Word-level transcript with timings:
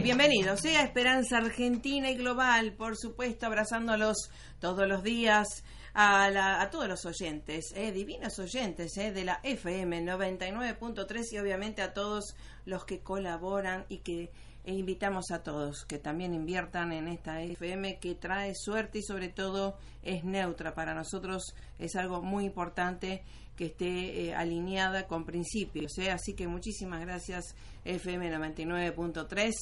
Bienvenidos. 0.00 0.60
Sea 0.60 0.82
Esperanza 0.82 1.38
Argentina 1.38 2.10
y 2.10 2.16
Global, 2.16 2.74
por 2.74 2.96
supuesto, 2.96 3.46
abrazándolos 3.46 4.30
todos 4.60 4.86
los 4.86 5.02
días 5.02 5.64
a, 5.94 6.60
a 6.60 6.70
todos 6.70 6.86
los 6.86 7.06
oyentes, 7.06 7.72
eh, 7.74 7.92
divinos 7.92 8.38
oyentes 8.38 8.96
eh, 8.98 9.12
de 9.12 9.24
la 9.24 9.40
FM 9.42 10.02
99.3 10.02 11.32
y 11.32 11.38
obviamente 11.38 11.80
a 11.80 11.94
todos 11.94 12.36
los 12.66 12.84
que 12.84 13.00
colaboran 13.00 13.86
y 13.88 13.98
que 13.98 14.30
e 14.66 14.74
invitamos 14.74 15.30
a 15.30 15.44
todos 15.44 15.86
que 15.86 15.98
también 15.98 16.34
inviertan 16.34 16.92
en 16.92 17.06
esta 17.06 17.40
FM 17.40 18.00
que 18.00 18.16
trae 18.16 18.52
suerte 18.54 18.98
y 18.98 19.02
sobre 19.02 19.28
todo 19.28 19.78
es 20.02 20.24
neutra. 20.24 20.74
Para 20.74 20.92
nosotros 20.92 21.54
es 21.78 21.94
algo 21.94 22.20
muy 22.20 22.44
importante 22.44 23.22
que 23.56 23.66
esté 23.66 24.26
eh, 24.26 24.34
alineada 24.34 25.06
con 25.06 25.24
principios. 25.24 25.96
¿eh? 25.98 26.10
Así 26.10 26.34
que 26.34 26.48
muchísimas 26.48 27.00
gracias 27.00 27.54
FM 27.84 28.36
99.3. 28.36 29.52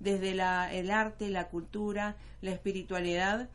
desde 0.00 0.34
la, 0.34 0.72
el 0.72 0.90
arte, 0.90 1.28
la 1.28 1.48
cultura, 1.48 2.16
la 2.40 2.52
espiritualidad 2.52 3.48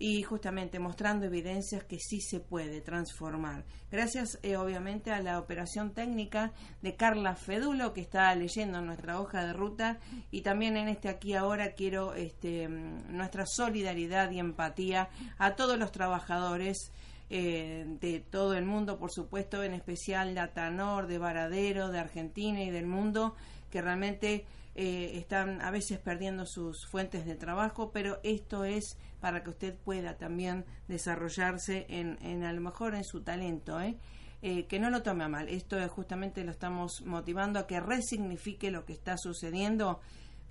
y 0.00 0.22
justamente 0.22 0.78
mostrando 0.78 1.26
evidencias 1.26 1.84
que 1.84 1.98
sí 1.98 2.22
se 2.22 2.40
puede 2.40 2.80
transformar. 2.80 3.64
Gracias 3.92 4.38
eh, 4.42 4.56
obviamente 4.56 5.10
a 5.10 5.20
la 5.20 5.38
operación 5.38 5.92
técnica 5.92 6.52
de 6.80 6.96
Carla 6.96 7.34
Fedulo 7.34 7.92
que 7.92 8.00
está 8.00 8.34
leyendo 8.34 8.80
nuestra 8.80 9.20
hoja 9.20 9.44
de 9.44 9.52
ruta 9.52 9.98
y 10.30 10.40
también 10.40 10.78
en 10.78 10.88
este 10.88 11.10
aquí 11.10 11.34
ahora 11.34 11.72
quiero 11.72 12.14
este, 12.14 12.66
mm, 12.66 13.14
nuestra 13.14 13.44
solidaridad 13.46 14.30
y 14.30 14.38
empatía 14.38 15.10
a 15.36 15.54
todos 15.54 15.78
los 15.78 15.92
trabajadores 15.92 16.92
eh, 17.30 17.86
de 18.00 18.20
todo 18.20 18.54
el 18.54 18.64
mundo, 18.64 18.98
por 18.98 19.12
supuesto, 19.12 19.62
en 19.62 19.72
especial 19.72 20.34
de 20.34 20.40
Atanor, 20.40 21.06
de 21.06 21.18
Varadero, 21.18 21.88
de 21.88 22.00
Argentina 22.00 22.62
y 22.62 22.70
del 22.70 22.86
mundo, 22.86 23.36
que 23.70 23.80
realmente 23.80 24.44
eh, 24.74 25.12
están 25.14 25.60
a 25.62 25.70
veces 25.70 25.98
perdiendo 25.98 26.44
sus 26.46 26.86
fuentes 26.86 27.24
de 27.26 27.36
trabajo, 27.36 27.92
pero 27.92 28.18
esto 28.22 28.64
es 28.64 28.98
para 29.20 29.42
que 29.42 29.50
usted 29.50 29.74
pueda 29.74 30.16
también 30.16 30.64
desarrollarse 30.88 31.86
en, 31.88 32.18
en 32.22 32.44
a 32.44 32.52
lo 32.52 32.60
mejor 32.60 32.94
en 32.94 33.04
su 33.04 33.22
talento, 33.22 33.80
¿eh? 33.80 33.96
¿eh? 34.42 34.66
que 34.66 34.78
no 34.78 34.90
lo 34.90 35.02
tome 35.02 35.24
a 35.24 35.28
mal. 35.28 35.48
Esto 35.48 35.78
es 35.78 35.90
justamente 35.90 36.44
lo 36.44 36.50
estamos 36.50 37.02
motivando 37.04 37.58
a 37.58 37.66
que 37.66 37.80
resignifique 37.80 38.70
lo 38.70 38.84
que 38.84 38.92
está 38.92 39.16
sucediendo 39.16 40.00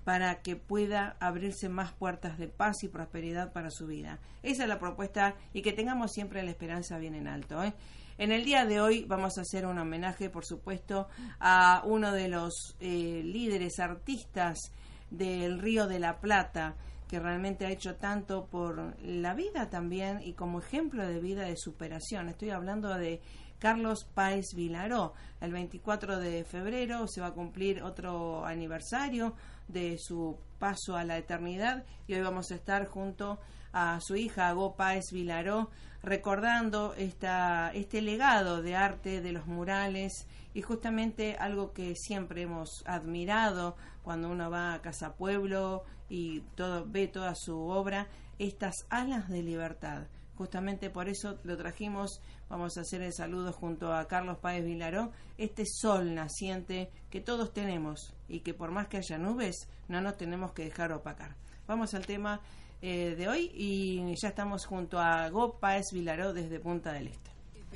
para 0.04 0.40
que 0.42 0.56
pueda 0.56 1.16
abrirse 1.20 1.68
más 1.68 1.92
puertas 1.92 2.38
de 2.38 2.48
paz 2.48 2.82
y 2.82 2.88
prosperidad 2.88 3.52
para 3.52 3.70
su 3.70 3.86
vida. 3.86 4.18
Esa 4.42 4.62
es 4.62 4.68
la 4.68 4.78
propuesta 4.78 5.34
y 5.52 5.62
que 5.62 5.72
tengamos 5.72 6.12
siempre 6.12 6.42
la 6.42 6.50
esperanza 6.50 6.98
bien 6.98 7.14
en 7.14 7.28
alto. 7.28 7.62
¿eh? 7.62 7.74
En 8.18 8.32
el 8.32 8.44
día 8.44 8.64
de 8.64 8.80
hoy 8.80 9.04
vamos 9.04 9.38
a 9.38 9.42
hacer 9.42 9.66
un 9.66 9.78
homenaje, 9.78 10.30
por 10.30 10.44
supuesto, 10.44 11.08
a 11.38 11.82
uno 11.84 12.12
de 12.12 12.28
los 12.28 12.76
eh, 12.80 13.22
líderes 13.24 13.78
artistas 13.78 14.72
del 15.10 15.58
Río 15.58 15.86
de 15.86 15.98
la 15.98 16.20
Plata, 16.20 16.76
que 17.08 17.18
realmente 17.18 17.66
ha 17.66 17.70
hecho 17.70 17.96
tanto 17.96 18.46
por 18.46 18.94
la 19.02 19.34
vida 19.34 19.68
también 19.68 20.20
y 20.22 20.34
como 20.34 20.60
ejemplo 20.60 21.06
de 21.06 21.18
vida 21.18 21.44
de 21.44 21.56
superación. 21.56 22.28
Estoy 22.28 22.50
hablando 22.50 22.94
de 22.94 23.20
Carlos 23.58 24.06
Páez 24.14 24.54
Vilaró. 24.54 25.12
El 25.40 25.52
24 25.52 26.18
de 26.18 26.44
febrero 26.44 27.06
se 27.06 27.20
va 27.20 27.28
a 27.28 27.34
cumplir 27.34 27.82
otro 27.82 28.44
aniversario 28.44 29.34
de 29.72 29.98
su 29.98 30.36
paso 30.58 30.96
a 30.96 31.04
la 31.04 31.18
eternidad. 31.18 31.84
Y 32.06 32.14
hoy 32.14 32.20
vamos 32.20 32.50
a 32.50 32.54
estar 32.54 32.86
junto 32.86 33.38
a 33.72 34.00
su 34.00 34.16
hija 34.16 34.48
Agó 34.48 34.74
Páez 34.76 35.12
Vilaró 35.12 35.70
recordando 36.02 36.94
esta, 36.94 37.70
este 37.74 38.00
legado 38.00 38.62
de 38.62 38.74
arte 38.74 39.20
de 39.20 39.32
los 39.32 39.46
murales 39.46 40.26
y 40.54 40.62
justamente 40.62 41.36
algo 41.36 41.72
que 41.72 41.94
siempre 41.94 42.42
hemos 42.42 42.82
admirado 42.86 43.76
cuando 44.02 44.30
uno 44.30 44.50
va 44.50 44.74
a 44.74 44.80
Casa 44.80 45.14
Pueblo 45.14 45.84
y 46.08 46.40
todo, 46.54 46.86
ve 46.86 47.06
toda 47.06 47.34
su 47.34 47.58
obra, 47.58 48.08
estas 48.38 48.86
alas 48.88 49.28
de 49.28 49.42
libertad 49.42 50.06
justamente 50.40 50.88
por 50.88 51.06
eso 51.10 51.38
lo 51.44 51.54
trajimos. 51.58 52.22
Vamos 52.48 52.78
a 52.78 52.80
hacer 52.80 53.02
el 53.02 53.12
saludo 53.12 53.52
junto 53.52 53.92
a 53.92 54.08
Carlos 54.08 54.38
Páez 54.38 54.64
Vilaró, 54.64 55.12
este 55.36 55.66
sol 55.66 56.14
naciente 56.14 56.90
que 57.10 57.20
todos 57.20 57.52
tenemos 57.52 58.14
y 58.26 58.40
que 58.40 58.54
por 58.54 58.70
más 58.70 58.88
que 58.88 58.96
haya 58.96 59.18
nubes, 59.18 59.68
no 59.88 60.00
nos 60.00 60.16
tenemos 60.16 60.52
que 60.52 60.64
dejar 60.64 60.92
opacar. 60.92 61.36
Vamos 61.66 61.92
al 61.92 62.06
tema 62.06 62.40
eh, 62.80 63.16
de 63.18 63.28
hoy 63.28 63.50
y 63.54 64.02
ya 64.16 64.28
estamos 64.28 64.64
junto 64.64 64.98
a 64.98 65.28
Go 65.28 65.58
Páez 65.60 65.92
Vilaró 65.92 66.32
desde 66.32 66.58
Punta 66.58 66.90
del 66.94 67.08
Este. 67.08 67.29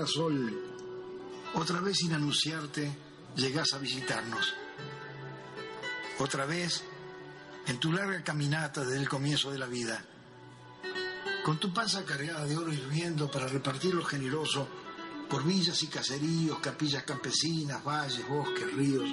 Hola 0.00 0.08
Sol, 0.08 0.62
otra 1.56 1.78
vez 1.82 1.98
sin 1.98 2.14
anunciarte 2.14 2.90
llegás 3.36 3.74
a 3.74 3.78
visitarnos. 3.78 4.54
Otra 6.18 6.46
vez 6.46 6.82
en 7.66 7.78
tu 7.78 7.92
larga 7.92 8.24
caminata 8.24 8.82
desde 8.82 8.96
el 8.96 9.10
comienzo 9.10 9.50
de 9.50 9.58
la 9.58 9.66
vida. 9.66 10.02
Con 11.44 11.60
tu 11.60 11.70
panza 11.74 12.02
cargada 12.06 12.46
de 12.46 12.56
oro 12.56 12.72
hirviendo 12.72 13.30
para 13.30 13.46
repartir 13.46 13.92
lo 13.92 14.02
generoso 14.02 14.66
por 15.28 15.44
villas 15.44 15.82
y 15.82 15.88
caseríos, 15.88 16.60
capillas 16.60 17.02
campesinas, 17.02 17.84
valles, 17.84 18.26
bosques, 18.26 18.72
ríos 18.72 19.10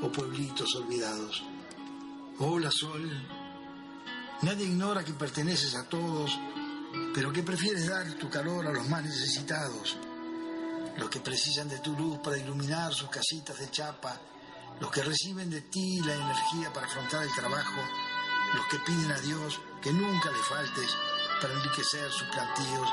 o 0.00 0.10
pueblitos 0.10 0.74
olvidados. 0.76 1.42
Hola 2.38 2.70
Sol, 2.70 3.10
nadie 4.40 4.64
ignora 4.64 5.04
que 5.04 5.12
perteneces 5.12 5.74
a 5.74 5.86
todos 5.86 6.30
pero 7.14 7.32
que 7.32 7.42
prefieres 7.42 7.88
dar 7.88 8.12
tu 8.14 8.28
calor 8.28 8.66
a 8.66 8.72
los 8.72 8.88
más 8.88 9.04
necesitados, 9.04 9.96
los 10.96 11.08
que 11.08 11.20
precisan 11.20 11.68
de 11.68 11.78
tu 11.78 11.92
luz 11.96 12.18
para 12.18 12.38
iluminar 12.38 12.92
sus 12.92 13.10
casitas 13.10 13.58
de 13.58 13.70
chapa, 13.70 14.20
los 14.80 14.90
que 14.90 15.02
reciben 15.02 15.50
de 15.50 15.62
ti 15.62 16.00
la 16.00 16.14
energía 16.14 16.72
para 16.72 16.86
afrontar 16.86 17.22
el 17.22 17.34
trabajo, 17.34 17.80
los 18.54 18.66
que 18.66 18.78
piden 18.80 19.12
a 19.12 19.20
Dios 19.20 19.60
que 19.80 19.92
nunca 19.92 20.30
le 20.30 20.38
faltes 20.38 20.96
para 21.40 21.54
enriquecer 21.54 22.10
sus 22.10 22.28
plantíos 22.28 22.88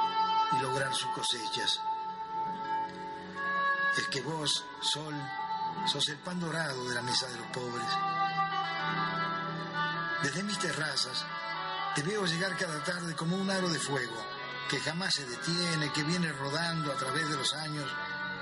y 0.53 0.62
lograr 0.62 0.94
sus 0.94 1.09
cosechas. 1.12 1.80
Es 3.98 4.07
que 4.07 4.21
vos, 4.21 4.65
Sol, 4.81 5.13
sos 5.86 6.07
el 6.09 6.18
pan 6.18 6.39
dorado 6.39 6.88
de 6.88 6.95
la 6.95 7.01
mesa 7.01 7.27
de 7.27 7.38
los 7.38 7.47
pobres. 7.47 7.88
Desde 10.24 10.44
mis 10.44 10.59
terrazas 10.59 11.25
te 11.95 12.04
veo 12.04 12.25
llegar 12.25 12.57
cada 12.57 12.83
tarde 12.83 13.15
como 13.15 13.36
un 13.36 13.50
aro 13.50 13.69
de 13.69 13.80
fuego, 13.80 14.15
que 14.71 14.79
jamás 14.79 15.13
se 15.13 15.25
detiene, 15.25 15.91
que 15.91 16.01
viene 16.01 16.31
rodando 16.31 16.94
a 16.94 16.95
través 16.95 17.27
de 17.29 17.35
los 17.35 17.53
años, 17.56 17.85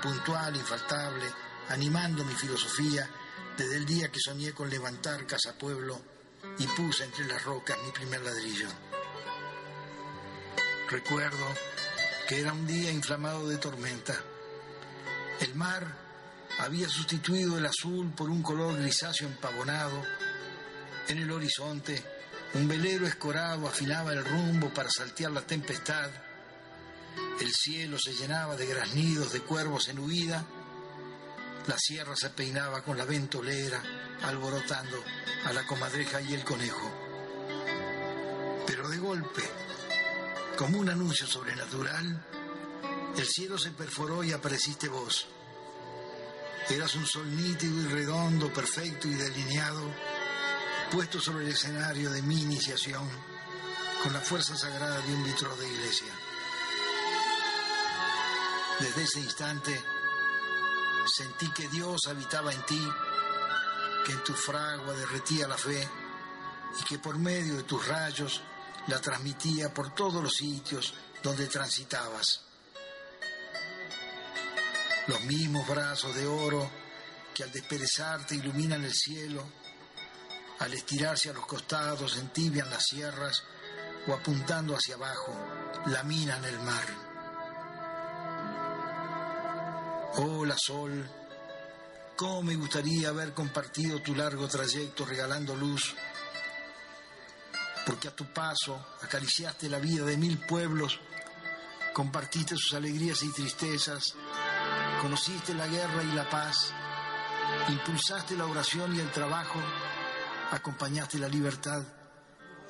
puntual, 0.00 0.54
infaltable, 0.54 1.26
animando 1.70 2.24
mi 2.24 2.34
filosofía 2.34 3.10
desde 3.58 3.76
el 3.76 3.84
día 3.84 4.12
que 4.12 4.20
soñé 4.20 4.52
con 4.52 4.70
levantar 4.70 5.26
Casa 5.26 5.58
Pueblo 5.58 6.00
y 6.56 6.68
puse 6.68 7.02
entre 7.02 7.24
las 7.24 7.42
rocas 7.42 7.76
mi 7.84 7.90
primer 7.90 8.22
ladrillo. 8.22 8.68
Recuerdo 10.88 11.44
que 12.28 12.40
era 12.40 12.52
un 12.52 12.64
día 12.64 12.92
inflamado 12.92 13.48
de 13.48 13.56
tormenta. 13.56 14.14
El 15.40 15.56
mar 15.56 15.84
había 16.60 16.88
sustituido 16.88 17.58
el 17.58 17.66
azul 17.66 18.12
por 18.16 18.30
un 18.30 18.44
color 18.44 18.78
grisáceo 18.78 19.26
empavonado. 19.26 20.00
En 21.08 21.18
el 21.18 21.32
horizonte 21.32 22.19
un 22.54 22.66
velero 22.66 23.06
escorado 23.06 23.68
afilaba 23.68 24.12
el 24.12 24.24
rumbo 24.24 24.72
para 24.74 24.90
saltear 24.90 25.30
la 25.30 25.42
tempestad. 25.42 26.10
El 27.40 27.52
cielo 27.52 27.96
se 27.98 28.12
llenaba 28.12 28.56
de 28.56 28.66
graznidos 28.66 29.32
de 29.32 29.40
cuervos 29.40 29.88
en 29.88 30.00
huida. 30.00 30.44
La 31.66 31.78
sierra 31.78 32.16
se 32.16 32.30
peinaba 32.30 32.82
con 32.82 32.98
la 32.98 33.04
ventolera, 33.04 33.80
alborotando 34.22 35.02
a 35.44 35.52
la 35.52 35.64
comadreja 35.66 36.20
y 36.22 36.34
el 36.34 36.44
conejo. 36.44 36.90
Pero 38.66 38.88
de 38.88 38.98
golpe, 38.98 39.42
como 40.56 40.78
un 40.78 40.90
anuncio 40.90 41.26
sobrenatural, 41.26 42.26
el 43.16 43.26
cielo 43.26 43.58
se 43.58 43.70
perforó 43.70 44.24
y 44.24 44.32
apareciste 44.32 44.88
vos. 44.88 45.28
Eras 46.68 46.94
un 46.96 47.06
sol 47.06 47.36
nítido 47.36 47.80
y 47.80 47.86
redondo, 47.86 48.52
perfecto 48.52 49.08
y 49.08 49.14
delineado 49.14 50.19
puesto 50.90 51.20
sobre 51.20 51.44
el 51.44 51.52
escenario 51.52 52.10
de 52.10 52.20
mi 52.22 52.42
iniciación 52.42 53.08
con 54.02 54.12
la 54.12 54.20
fuerza 54.20 54.56
sagrada 54.56 55.00
de 55.00 55.14
un 55.14 55.22
litro 55.22 55.54
de 55.56 55.68
iglesia. 55.68 56.12
Desde 58.80 59.02
ese 59.04 59.20
instante 59.20 59.80
sentí 61.06 61.48
que 61.52 61.68
Dios 61.68 62.06
habitaba 62.08 62.52
en 62.52 62.62
ti, 62.66 62.88
que 64.04 64.12
en 64.12 64.24
tu 64.24 64.34
fragua 64.34 64.94
derretía 64.94 65.46
la 65.46 65.56
fe 65.56 65.88
y 66.80 66.84
que 66.84 66.98
por 66.98 67.18
medio 67.18 67.56
de 67.56 67.62
tus 67.62 67.86
rayos 67.86 68.42
la 68.88 69.00
transmitía 69.00 69.72
por 69.72 69.94
todos 69.94 70.22
los 70.22 70.34
sitios 70.34 70.94
donde 71.22 71.46
transitabas. 71.46 72.42
Los 75.06 75.20
mismos 75.22 75.68
brazos 75.68 76.14
de 76.16 76.26
oro 76.26 76.68
que 77.32 77.44
al 77.44 77.52
desperezarte 77.52 78.34
iluminan 78.34 78.82
el 78.82 78.94
cielo 78.94 79.60
al 80.60 80.74
estirarse 80.74 81.30
a 81.30 81.32
los 81.32 81.46
costados 81.46 82.18
entibian 82.18 82.70
las 82.70 82.84
sierras 82.84 83.42
o 84.06 84.12
apuntando 84.14 84.74
hacia 84.76 84.94
abajo 84.94 85.34
laminan 85.86 86.44
el 86.44 86.58
mar. 86.60 86.84
Hola 90.16 90.56
sol, 90.58 91.08
cómo 92.16 92.42
me 92.42 92.56
gustaría 92.56 93.08
haber 93.08 93.32
compartido 93.32 94.02
tu 94.02 94.14
largo 94.14 94.48
trayecto 94.48 95.06
regalando 95.06 95.56
luz, 95.56 95.94
porque 97.86 98.08
a 98.08 98.14
tu 98.14 98.26
paso 98.26 98.86
acariciaste 99.02 99.68
la 99.68 99.78
vida 99.78 100.04
de 100.04 100.18
mil 100.18 100.38
pueblos, 100.38 101.00
compartiste 101.94 102.56
sus 102.56 102.74
alegrías 102.74 103.22
y 103.22 103.32
tristezas, 103.32 104.14
conociste 105.00 105.54
la 105.54 105.66
guerra 105.68 106.02
y 106.02 106.12
la 106.12 106.28
paz, 106.28 106.72
impulsaste 107.68 108.36
la 108.36 108.44
oración 108.44 108.94
y 108.94 109.00
el 109.00 109.10
trabajo, 109.10 109.58
acompañaste 110.50 111.18
la 111.18 111.28
libertad 111.28 111.82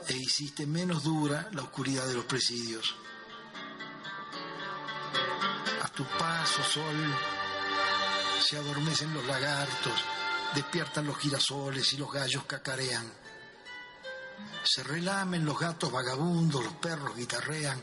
e 0.08 0.16
hiciste 0.16 0.66
menos 0.66 1.02
dura 1.04 1.48
la 1.52 1.62
oscuridad 1.62 2.06
de 2.06 2.14
los 2.14 2.24
presidios. 2.24 2.96
A 5.82 5.88
tu 5.88 6.04
paso, 6.18 6.62
sol, 6.62 6.96
se 8.40 8.56
adormecen 8.56 9.12
los 9.14 9.26
lagartos, 9.26 10.04
despiertan 10.54 11.06
los 11.06 11.18
girasoles 11.18 11.92
y 11.92 11.96
los 11.96 12.12
gallos 12.12 12.44
cacarean. 12.44 13.06
Se 14.62 14.82
relamen 14.82 15.44
los 15.44 15.58
gatos 15.58 15.90
vagabundos, 15.90 16.64
los 16.64 16.74
perros 16.74 17.16
guitarrean 17.16 17.80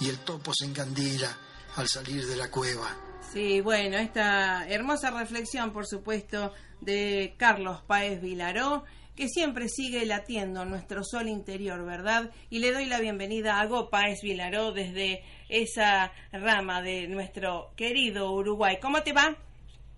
y 0.00 0.08
el 0.08 0.18
topo 0.20 0.52
se 0.54 0.66
encandila 0.66 1.36
al 1.76 1.88
salir 1.88 2.26
de 2.26 2.36
la 2.36 2.50
cueva. 2.50 2.88
Sí, 3.32 3.60
bueno, 3.60 3.96
esta 3.96 4.68
hermosa 4.68 5.10
reflexión, 5.10 5.72
por 5.72 5.86
supuesto, 5.86 6.52
de 6.80 7.34
Carlos 7.38 7.80
Páez 7.86 8.20
Vilaró 8.20 8.84
que 9.14 9.28
siempre 9.28 9.68
sigue 9.68 10.06
latiendo 10.06 10.64
nuestro 10.64 11.04
sol 11.04 11.28
interior, 11.28 11.84
¿verdad? 11.84 12.30
Y 12.48 12.60
le 12.60 12.72
doy 12.72 12.86
la 12.86 13.00
bienvenida 13.00 13.60
a 13.60 13.66
Gopaes 13.66 14.22
Vilaró 14.22 14.72
desde 14.72 15.22
esa 15.48 16.12
rama 16.32 16.80
de 16.82 17.08
nuestro 17.08 17.72
querido 17.76 18.32
Uruguay. 18.32 18.78
¿Cómo 18.80 19.02
te 19.02 19.12
va? 19.12 19.36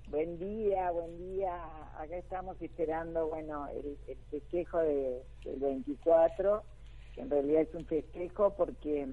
Buen 0.08 0.38
día, 0.38 0.90
buen 0.90 1.16
día. 1.18 1.54
Acá 1.96 2.16
estamos 2.16 2.60
esperando, 2.60 3.28
bueno, 3.28 3.68
el, 3.68 4.16
festejo 4.30 4.78
de, 4.78 5.22
del 5.44 5.60
24, 5.60 6.62
que 7.14 7.20
en 7.20 7.30
realidad 7.30 7.62
es 7.62 7.74
un 7.74 7.86
festejo 7.86 8.54
porque 8.54 9.06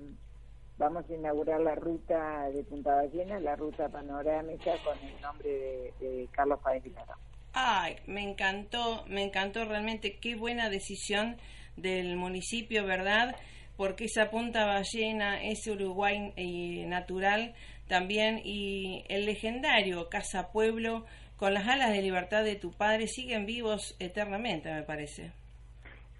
vamos 0.77 1.07
a 1.07 1.13
inaugurar 1.13 1.61
la 1.61 1.75
ruta 1.75 2.49
de 2.49 2.63
Punta 2.63 2.95
Ballena, 2.95 3.39
la 3.39 3.55
ruta 3.55 3.87
panorámica 3.87 4.71
con 4.83 4.97
el 4.97 5.21
nombre 5.21 5.49
de, 5.49 5.93
de 5.99 6.27
Carlos 6.31 6.59
Páez 6.63 6.83
Vilaró. 6.83 7.13
Ay, 7.53 7.97
me 8.07 8.23
encantó, 8.23 9.03
me 9.07 9.23
encantó 9.23 9.65
realmente, 9.65 10.17
qué 10.21 10.35
buena 10.35 10.69
decisión 10.69 11.37
del 11.75 12.15
municipio, 12.15 12.85
¿verdad? 12.85 13.35
Porque 13.75 14.05
esa 14.05 14.29
punta 14.29 14.65
ballena, 14.65 15.43
ese 15.43 15.71
Uruguay 15.71 16.33
eh, 16.35 16.85
natural 16.87 17.53
también 17.87 18.39
y 18.43 19.03
el 19.09 19.25
legendario 19.25 20.07
Casa 20.09 20.51
Pueblo 20.51 21.05
con 21.35 21.53
las 21.53 21.67
alas 21.67 21.91
de 21.91 22.01
libertad 22.01 22.43
de 22.43 22.55
tu 22.55 22.71
padre 22.71 23.07
siguen 23.07 23.45
vivos 23.45 23.95
eternamente, 23.99 24.71
me 24.71 24.83
parece. 24.83 25.31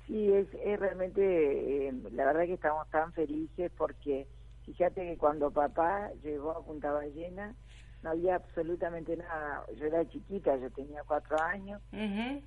Sí, 0.08 0.34
es, 0.34 0.48
es 0.66 0.80
realmente, 0.80 1.88
eh, 1.88 1.94
la 2.12 2.26
verdad 2.26 2.46
que 2.46 2.56
estamos 2.56 2.90
tan 2.90 3.14
felices 3.14 3.72
porque 3.78 4.28
fíjate 4.66 5.02
que 5.06 5.18
cuando 5.18 5.52
papá 5.52 6.10
llegó 6.24 6.52
a 6.52 6.66
Punta 6.66 6.92
Ballena, 6.92 7.56
no 8.04 8.12
había 8.12 8.36
absolutamente 8.36 9.16
nada. 9.16 9.64
Yo 9.78 9.86
era 9.86 10.08
chiquita, 10.10 10.56
yo 10.58 10.70
tenía 10.72 11.04
cuatro 11.06 11.40
años 11.42 11.82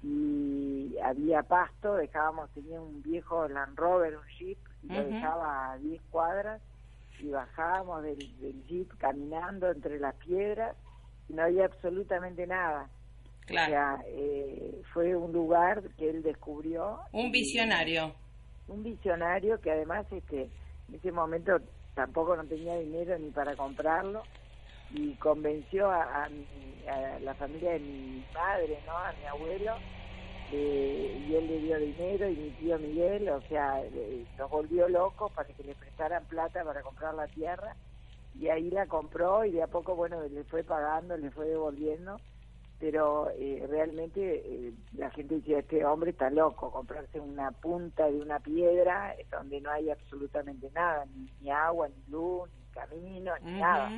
y 0.03 0.97
había 1.03 1.43
pasto, 1.43 1.95
dejábamos, 1.95 2.51
tenía 2.51 2.81
un 2.81 3.03
viejo 3.03 3.49
Land 3.49 3.77
Rover, 3.77 4.17
un 4.17 4.27
Jeep, 4.39 4.59
y 4.83 4.93
lo 4.93 5.05
dejaba 5.05 5.73
a 5.73 5.79
10 5.79 6.03
cuadras 6.11 6.61
y 7.21 7.29
bajábamos 7.29 8.03
del, 8.03 8.19
Jeep 8.67 8.91
caminando 8.99 9.71
entre 9.71 9.99
las 9.99 10.15
piedras 10.17 10.77
y 11.29 11.35
no 11.35 11.43
había 11.43 11.67
absolutamente 11.67 12.47
nada. 12.47 12.89
Claro. 13.47 13.67
O 13.67 13.71
sea, 13.71 14.05
eh, 14.09 14.83
fue 14.93 15.15
un 15.15 15.33
lugar 15.33 15.83
que 15.97 16.11
él 16.11 16.23
descubrió. 16.23 16.99
Un 17.13 17.31
visionario. 17.31 18.15
un 18.69 18.83
visionario 18.83 19.61
que 19.61 19.71
además 19.71 20.07
este, 20.11 20.51
en 20.89 20.95
ese 20.95 21.13
momento 21.13 21.59
tampoco 21.95 22.35
no 22.35 22.45
tenía 22.45 22.77
dinero 22.77 23.17
ni 23.19 23.31
para 23.31 23.55
comprarlo 23.55 24.23
y 24.91 25.15
convenció 25.15 25.91
a, 25.91 26.29
la 27.21 27.35
familia 27.35 27.73
de 27.73 27.81
mi 27.81 28.25
madre, 28.35 28.79
¿no? 28.87 28.97
A 28.97 29.13
mi 29.13 29.25
abuelo, 29.25 29.75
eh, 30.53 31.25
y 31.27 31.35
él 31.35 31.47
le 31.47 31.59
dio 31.61 31.79
dinero 31.79 32.29
y 32.29 32.37
mi 32.37 32.51
tío 32.51 32.79
Miguel, 32.79 33.29
o 33.31 33.41
sea, 33.43 33.83
los 34.39 34.51
volvió 34.51 34.89
locos 34.89 35.33
para 35.33 35.49
que 35.49 35.65
le 35.65 35.75
prestaran 35.75 36.25
plata 36.27 36.63
para 36.63 36.83
comprar 36.83 37.15
la 37.15 37.27
tierra 37.27 37.75
y 38.39 38.49
ahí 38.49 38.71
la 38.71 38.87
compró 38.87 39.45
y 39.45 39.53
de 39.53 39.63
a 39.63 39.67
poco, 39.67 39.95
bueno, 39.95 40.23
le 40.23 40.45
fue 40.45 40.65
pagando, 40.65 41.17
le 41.17 41.31
fue 41.31 41.47
devolviendo, 41.47 42.21
pero 42.81 43.31
eh, 43.31 43.65
realmente 43.69 44.43
eh, 44.45 44.75
la 44.93 45.11
gente 45.11 45.37
decía, 45.37 45.61
este 45.61 45.85
hombre 45.85 46.11
está 46.11 46.31
loco, 46.31 46.71
comprarse 46.71 47.21
una 47.21 47.51
punta 47.53 48.11
de 48.11 48.21
una 48.21 48.41
piedra 48.41 49.15
donde 49.31 49.61
no 49.61 49.71
hay 49.71 49.91
absolutamente 49.91 50.69
nada, 50.75 51.07
ni, 51.41 51.51
agua, 51.51 51.89
ni 51.89 52.13
luz, 52.13 52.51
ni 52.59 52.73
camino, 52.73 53.33
ni 53.43 53.53
nada. 53.61 53.91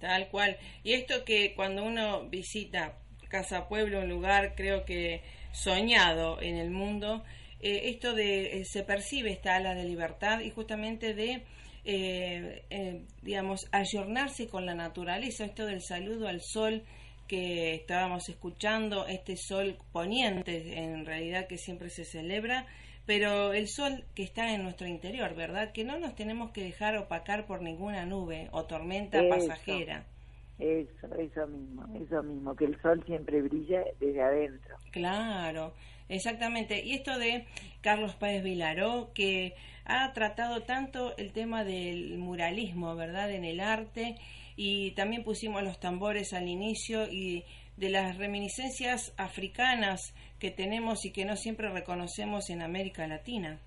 Tal 0.00 0.28
cual. 0.28 0.56
Y 0.84 0.92
esto 0.92 1.24
que 1.24 1.54
cuando 1.54 1.84
uno 1.84 2.28
visita 2.28 2.98
Casa 3.28 3.68
Pueblo, 3.68 4.00
un 4.00 4.08
lugar 4.08 4.54
creo 4.54 4.84
que 4.84 5.22
soñado 5.52 6.40
en 6.40 6.56
el 6.56 6.70
mundo, 6.70 7.24
eh, 7.60 7.82
esto 7.84 8.14
de 8.14 8.64
se 8.64 8.84
percibe 8.84 9.30
esta 9.30 9.56
ala 9.56 9.74
de 9.74 9.84
libertad 9.84 10.40
y 10.40 10.50
justamente 10.50 11.14
de 11.14 11.42
eh, 11.90 12.64
eh, 12.68 13.00
digamos, 13.22 13.66
ayornarse 13.72 14.46
con 14.46 14.66
la 14.66 14.74
naturaleza, 14.74 15.46
esto 15.46 15.64
del 15.64 15.80
saludo 15.80 16.28
al 16.28 16.42
sol 16.42 16.82
que 17.26 17.74
estábamos 17.74 18.28
escuchando, 18.28 19.06
este 19.06 19.38
sol 19.38 19.78
poniente 19.90 20.78
en 20.78 21.06
realidad 21.06 21.46
que 21.46 21.56
siempre 21.56 21.88
se 21.88 22.04
celebra, 22.04 22.66
pero 23.08 23.54
el 23.54 23.68
sol 23.68 24.04
que 24.14 24.22
está 24.22 24.52
en 24.52 24.64
nuestro 24.64 24.86
interior, 24.86 25.34
¿verdad? 25.34 25.72
Que 25.72 25.82
no 25.82 25.98
nos 25.98 26.14
tenemos 26.14 26.50
que 26.50 26.62
dejar 26.62 26.94
opacar 26.98 27.46
por 27.46 27.62
ninguna 27.62 28.04
nube 28.04 28.50
o 28.52 28.66
tormenta 28.66 29.26
pasajera. 29.30 30.04
Eso, 30.58 31.14
eso 31.18 31.46
mismo, 31.46 31.86
eso 32.04 32.22
mismo, 32.22 32.54
que 32.54 32.66
el 32.66 32.78
sol 32.82 33.02
siempre 33.06 33.40
brilla 33.40 33.82
desde 33.98 34.20
adentro. 34.20 34.76
Claro, 34.90 35.72
exactamente. 36.10 36.84
Y 36.84 36.96
esto 36.96 37.18
de 37.18 37.46
Carlos 37.80 38.14
Páez 38.14 38.44
Vilaró, 38.44 39.10
que 39.14 39.54
ha 39.86 40.12
tratado 40.12 40.64
tanto 40.64 41.16
el 41.16 41.32
tema 41.32 41.64
del 41.64 42.18
muralismo, 42.18 42.94
¿verdad?, 42.94 43.30
en 43.30 43.46
el 43.46 43.60
arte, 43.60 44.16
y 44.54 44.90
también 44.90 45.24
pusimos 45.24 45.62
los 45.62 45.80
tambores 45.80 46.34
al 46.34 46.46
inicio 46.46 47.10
y 47.10 47.46
de 47.78 47.88
las 47.88 48.18
reminiscencias 48.18 49.14
africanas 49.16 50.12
que 50.38 50.50
tenemos 50.50 51.04
y 51.04 51.12
que 51.12 51.24
no 51.24 51.36
siempre 51.36 51.68
reconocemos 51.70 52.50
en 52.50 52.62
América 52.62 53.06
Latina. 53.06 53.60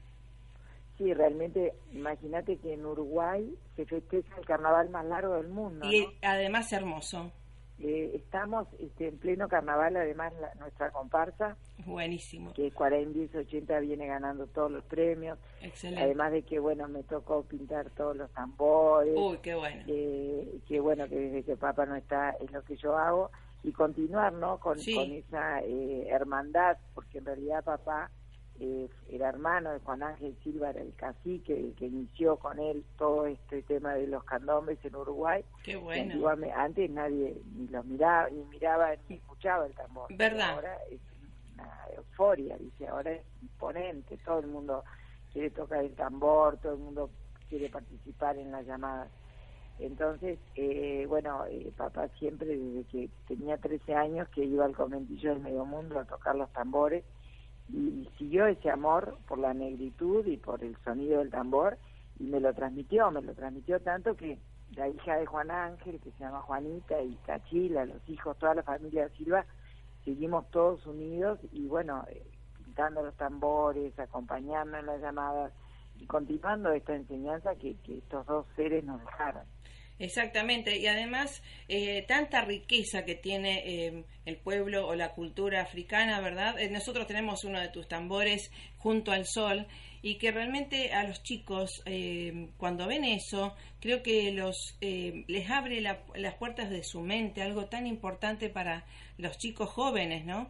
Sí, 0.97 1.13
realmente, 1.13 1.73
imagínate 1.91 2.57
que 2.57 2.73
en 2.73 2.85
Uruguay 2.85 3.55
se 3.75 3.85
festeja 3.85 4.37
el 4.37 4.45
carnaval 4.45 4.89
más 4.89 5.05
largo 5.05 5.35
del 5.35 5.47
mundo. 5.47 5.89
Y 5.91 6.07
además 6.21 6.71
hermoso. 6.71 7.31
Eh, 7.83 8.11
estamos 8.13 8.67
este, 8.79 9.07
en 9.07 9.17
pleno 9.17 9.47
carnaval, 9.47 9.97
además 9.97 10.31
nuestra 10.59 10.91
comparsa. 10.91 11.57
Buenísimo. 11.85 12.53
Que 12.53 12.69
40 12.69 13.39
80 13.39 13.79
viene 13.79 14.05
ganando 14.05 14.45
todos 14.45 14.71
los 14.71 14.83
premios. 14.83 15.39
Excelente. 15.61 16.03
Además 16.03 16.31
de 16.31 16.43
que, 16.43 16.59
bueno, 16.59 16.87
me 16.87 17.01
tocó 17.03 17.41
pintar 17.43 17.89
todos 17.91 18.15
los 18.15 18.29
tambores. 18.33 19.15
Uy, 19.17 19.39
qué 19.41 19.55
bueno. 19.55 19.83
Eh, 19.87 20.59
que 20.67 20.79
bueno, 20.79 21.07
que 21.07 21.15
desde 21.15 21.43
que 21.43 21.55
papá 21.57 21.87
no 21.87 21.95
está 21.95 22.31
es 22.39 22.51
lo 22.51 22.61
que 22.63 22.75
yo 22.75 22.95
hago. 22.95 23.31
Y 23.63 23.71
continuar, 23.71 24.33
¿no? 24.33 24.59
Con, 24.59 24.77
con 24.77 25.11
esa 25.11 25.61
eh, 25.61 26.07
hermandad, 26.09 26.77
porque 26.95 27.19
en 27.19 27.25
realidad 27.25 27.63
papá 27.63 28.09
eh, 28.63 28.87
era 29.09 29.29
hermano 29.29 29.71
de 29.71 29.79
Juan 29.79 30.03
Ángel 30.03 30.37
Silva, 30.43 30.69
era 30.69 30.81
el 30.81 30.93
cacique 30.93 31.73
que 31.75 31.85
inició 31.87 32.37
con 32.37 32.59
él 32.59 32.85
todo 32.95 33.25
este 33.25 33.63
tema 33.63 33.95
de 33.95 34.05
los 34.05 34.23
candombres 34.23 34.77
en 34.85 34.95
Uruguay. 34.95 35.43
Qué 35.63 35.75
bueno. 35.75 36.27
antes 36.55 36.89
nadie 36.91 37.41
ni 37.55 37.67
los 37.69 37.83
miraba, 37.85 38.29
ni 38.29 38.43
miraba, 38.45 38.91
ni 39.09 39.15
escuchaba 39.15 39.65
el 39.65 39.73
tambor. 39.73 40.15
¿Verdad? 40.15 40.51
Ahora 40.51 40.77
es 40.91 40.99
una 41.55 41.71
euforia, 41.97 42.55
dice, 42.57 42.87
ahora 42.87 43.13
es 43.13 43.23
imponente, 43.41 44.17
todo 44.17 44.39
el 44.39 44.47
mundo 44.47 44.83
quiere 45.33 45.49
tocar 45.49 45.83
el 45.83 45.95
tambor, 45.95 46.57
todo 46.57 46.73
el 46.73 46.79
mundo 46.79 47.09
quiere 47.49 47.67
participar 47.69 48.37
en 48.37 48.51
las 48.51 48.65
llamadas. 48.67 49.09
Entonces, 49.81 50.39
eh, 50.55 51.05
bueno, 51.07 51.45
eh, 51.47 51.71
papá 51.75 52.07
siempre, 52.19 52.55
desde 52.57 52.83
que 52.85 53.09
tenía 53.27 53.57
13 53.57 53.95
años, 53.95 54.29
que 54.29 54.43
iba 54.43 54.65
al 54.65 54.75
conventillo 54.75 55.31
del 55.31 55.41
Medio 55.41 55.65
Mundo 55.65 55.99
a 55.99 56.05
tocar 56.05 56.35
los 56.35 56.51
tambores, 56.53 57.03
y 57.69 58.07
siguió 58.17 58.47
ese 58.47 58.69
amor 58.69 59.17
por 59.27 59.39
la 59.39 59.53
negritud 59.53 60.25
y 60.25 60.37
por 60.37 60.63
el 60.63 60.75
sonido 60.83 61.19
del 61.19 61.29
tambor 61.29 61.77
y 62.19 62.25
me 62.25 62.39
lo 62.39 62.53
transmitió, 62.53 63.09
me 63.11 63.21
lo 63.21 63.33
transmitió 63.33 63.79
tanto 63.79 64.15
que 64.15 64.37
la 64.75 64.87
hija 64.87 65.17
de 65.17 65.25
Juan 65.25 65.49
Ángel, 65.51 65.99
que 65.99 66.11
se 66.11 66.19
llama 66.19 66.41
Juanita, 66.41 67.01
y 67.01 67.15
Cachila, 67.25 67.85
los 67.85 68.07
hijos, 68.07 68.37
toda 68.37 68.55
la 68.55 68.63
familia 68.63 69.09
Silva, 69.17 69.45
seguimos 70.05 70.49
todos 70.51 70.85
unidos 70.85 71.39
y 71.51 71.67
bueno, 71.67 72.05
eh, 72.09 72.23
pintando 72.57 73.03
los 73.03 73.15
tambores, 73.15 73.97
acompañando 73.99 74.77
en 74.77 74.85
las 74.85 75.01
llamadas 75.01 75.51
y 75.99 76.05
continuando 76.05 76.71
esta 76.71 76.95
enseñanza 76.95 77.55
que, 77.55 77.75
que 77.83 77.97
estos 77.97 78.25
dos 78.27 78.45
seres 78.55 78.83
nos 78.83 78.99
dejaron. 79.01 79.43
Exactamente, 80.01 80.79
y 80.79 80.87
además 80.87 81.43
eh, 81.67 82.03
tanta 82.07 82.41
riqueza 82.41 83.05
que 83.05 83.13
tiene 83.13 83.61
eh, 83.63 84.03
el 84.25 84.37
pueblo 84.37 84.87
o 84.87 84.95
la 84.95 85.13
cultura 85.13 85.61
africana, 85.61 86.19
¿verdad? 86.19 86.59
Eh, 86.59 86.71
nosotros 86.71 87.05
tenemos 87.05 87.43
uno 87.43 87.59
de 87.59 87.67
tus 87.67 87.87
tambores 87.87 88.51
junto 88.79 89.11
al 89.11 89.27
sol 89.27 89.67
y 90.01 90.17
que 90.17 90.31
realmente 90.31 90.91
a 90.91 91.03
los 91.03 91.21
chicos 91.21 91.83
cuando 92.57 92.87
ven 92.87 93.03
eso, 93.03 93.53
creo 93.79 94.01
que 94.01 94.31
los 94.31 94.75
les 94.81 95.51
abre 95.51 95.79
las 95.81 96.35
puertas 96.39 96.71
de 96.71 96.81
su 96.81 97.01
mente, 97.01 97.43
algo 97.43 97.65
tan 97.67 97.85
importante 97.85 98.49
para 98.49 98.83
los 99.19 99.37
chicos 99.37 99.69
jóvenes, 99.69 100.25
¿no? 100.25 100.49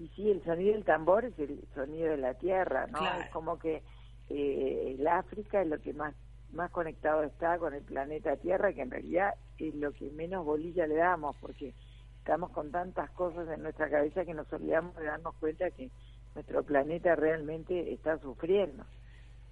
Y 0.00 0.08
sí, 0.08 0.28
el 0.28 0.42
sonido 0.42 0.72
del 0.72 0.84
tambor 0.84 1.24
es 1.24 1.38
el 1.38 1.60
sonido 1.72 2.08
de 2.08 2.16
la 2.16 2.34
tierra, 2.34 2.88
¿no? 2.88 2.98
Es 3.20 3.30
como 3.30 3.60
que 3.60 3.84
el 4.28 5.06
África 5.06 5.62
es 5.62 5.68
lo 5.68 5.80
que 5.80 5.92
más 5.92 6.12
más 6.52 6.70
conectado 6.70 7.22
está 7.22 7.58
con 7.58 7.74
el 7.74 7.82
planeta 7.82 8.36
Tierra, 8.36 8.72
que 8.72 8.82
en 8.82 8.90
realidad 8.90 9.34
es 9.58 9.74
lo 9.74 9.92
que 9.92 10.10
menos 10.10 10.44
bolilla 10.44 10.86
le 10.86 10.96
damos, 10.96 11.36
porque 11.40 11.74
estamos 12.18 12.50
con 12.50 12.70
tantas 12.70 13.10
cosas 13.10 13.48
en 13.48 13.62
nuestra 13.62 13.88
cabeza 13.88 14.24
que 14.24 14.34
nos 14.34 14.52
olvidamos 14.52 14.96
de 14.96 15.04
darnos 15.04 15.34
cuenta 15.36 15.70
que 15.70 15.90
nuestro 16.34 16.62
planeta 16.62 17.14
realmente 17.16 17.92
está 17.92 18.18
sufriendo. 18.18 18.84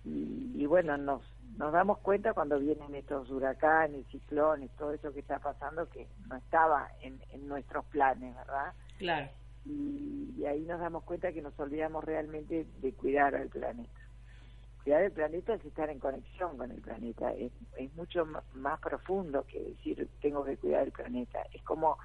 Y, 0.06 0.66
bueno, 0.66 0.98
nos, 0.98 1.22
nos 1.56 1.72
damos 1.72 1.98
cuenta 1.98 2.34
cuando 2.34 2.58
vienen 2.58 2.94
estos 2.94 3.30
huracanes, 3.30 4.06
ciclones, 4.08 4.70
todo 4.76 4.92
eso 4.92 5.14
que 5.14 5.20
está 5.20 5.38
pasando 5.38 5.88
que 5.88 6.06
no 6.28 6.36
estaba 6.36 6.88
en, 7.00 7.18
en 7.30 7.48
nuestros 7.48 7.86
planes, 7.86 8.34
¿verdad? 8.34 8.74
Claro. 8.98 9.30
Y, 9.64 10.34
y 10.36 10.44
ahí 10.44 10.60
nos 10.66 10.78
damos 10.78 11.04
cuenta 11.04 11.32
que 11.32 11.40
nos 11.40 11.58
olvidamos 11.58 12.04
realmente 12.04 12.66
de 12.82 12.92
cuidar 12.92 13.34
al 13.34 13.48
planeta 13.48 14.03
cuidar 14.84 15.02
el 15.02 15.12
planeta 15.12 15.54
es 15.54 15.64
estar 15.64 15.88
en 15.88 15.98
conexión 15.98 16.58
con 16.58 16.70
el 16.70 16.80
planeta, 16.80 17.32
es, 17.32 17.50
mucho 17.96 18.26
más 18.54 18.78
profundo 18.80 19.44
que 19.46 19.58
decir 19.60 20.08
tengo 20.20 20.44
que 20.44 20.56
cuidar 20.58 20.84
el 20.84 20.92
planeta, 20.92 21.40
es 21.52 21.62
como 21.62 21.98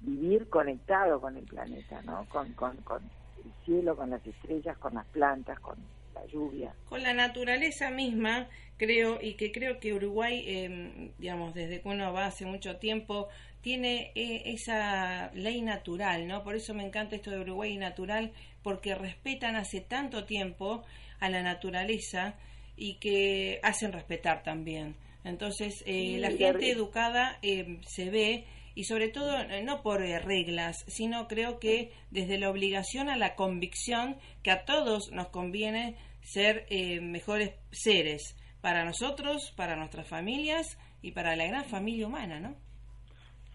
vivir 0.00 0.48
conectado 0.48 1.20
con 1.20 1.36
el 1.36 1.44
planeta, 1.44 2.00
¿no? 2.02 2.26
Con, 2.28 2.46
el 2.46 3.52
cielo, 3.64 3.96
con 3.96 4.10
las 4.10 4.24
estrellas, 4.26 4.78
con 4.78 4.94
las 4.94 5.06
plantas, 5.06 5.58
con 5.60 5.76
la 6.14 6.24
lluvia. 6.26 6.74
Con 6.88 7.02
la 7.02 7.12
naturaleza 7.12 7.90
misma, 7.90 8.48
creo, 8.76 9.18
y 9.20 9.34
que 9.34 9.50
creo 9.50 9.80
que 9.80 9.92
Uruguay, 9.92 10.44
eh, 10.46 11.12
digamos, 11.18 11.52
desde 11.54 11.82
que 11.82 11.88
uno 11.88 12.12
va 12.12 12.26
hace 12.26 12.46
mucho 12.46 12.76
tiempo, 12.76 13.28
tiene 13.62 14.12
eh, 14.14 14.42
esa 14.46 15.30
ley 15.34 15.62
natural, 15.62 16.26
¿no? 16.26 16.42
Por 16.42 16.56
eso 16.56 16.74
me 16.74 16.84
encanta 16.84 17.16
esto 17.16 17.30
de 17.30 17.40
Uruguay 17.40 17.76
natural, 17.76 18.32
porque 18.62 18.94
respetan 18.94 19.56
hace 19.56 19.80
tanto 19.80 20.24
tiempo 20.24 20.84
a 21.18 21.28
la 21.28 21.42
naturaleza 21.42 22.34
y 22.76 22.94
que 22.94 23.60
hacen 23.62 23.92
respetar 23.92 24.42
también. 24.42 24.96
Entonces, 25.24 25.82
eh, 25.86 26.16
la 26.18 26.30
gente 26.30 26.70
educada 26.70 27.38
eh, 27.42 27.78
se 27.86 28.10
ve 28.10 28.46
y 28.74 28.84
sobre 28.84 29.08
todo 29.08 29.38
eh, 29.38 29.62
no 29.62 29.82
por 29.82 30.02
eh, 30.02 30.18
reglas, 30.18 30.84
sino 30.86 31.28
creo 31.28 31.58
que 31.58 31.92
desde 32.10 32.38
la 32.38 32.50
obligación 32.50 33.08
a 33.08 33.16
la 33.16 33.34
convicción 33.34 34.16
que 34.42 34.50
a 34.50 34.64
todos 34.64 35.10
nos 35.12 35.28
conviene 35.28 35.96
ser 36.22 36.66
eh, 36.70 37.00
mejores 37.00 37.52
seres 37.72 38.36
para 38.60 38.84
nosotros, 38.84 39.52
para 39.56 39.76
nuestras 39.76 40.06
familias 40.08 40.78
y 41.02 41.12
para 41.12 41.36
la 41.36 41.46
gran 41.46 41.64
familia 41.64 42.06
humana, 42.06 42.40
¿no? 42.40 42.56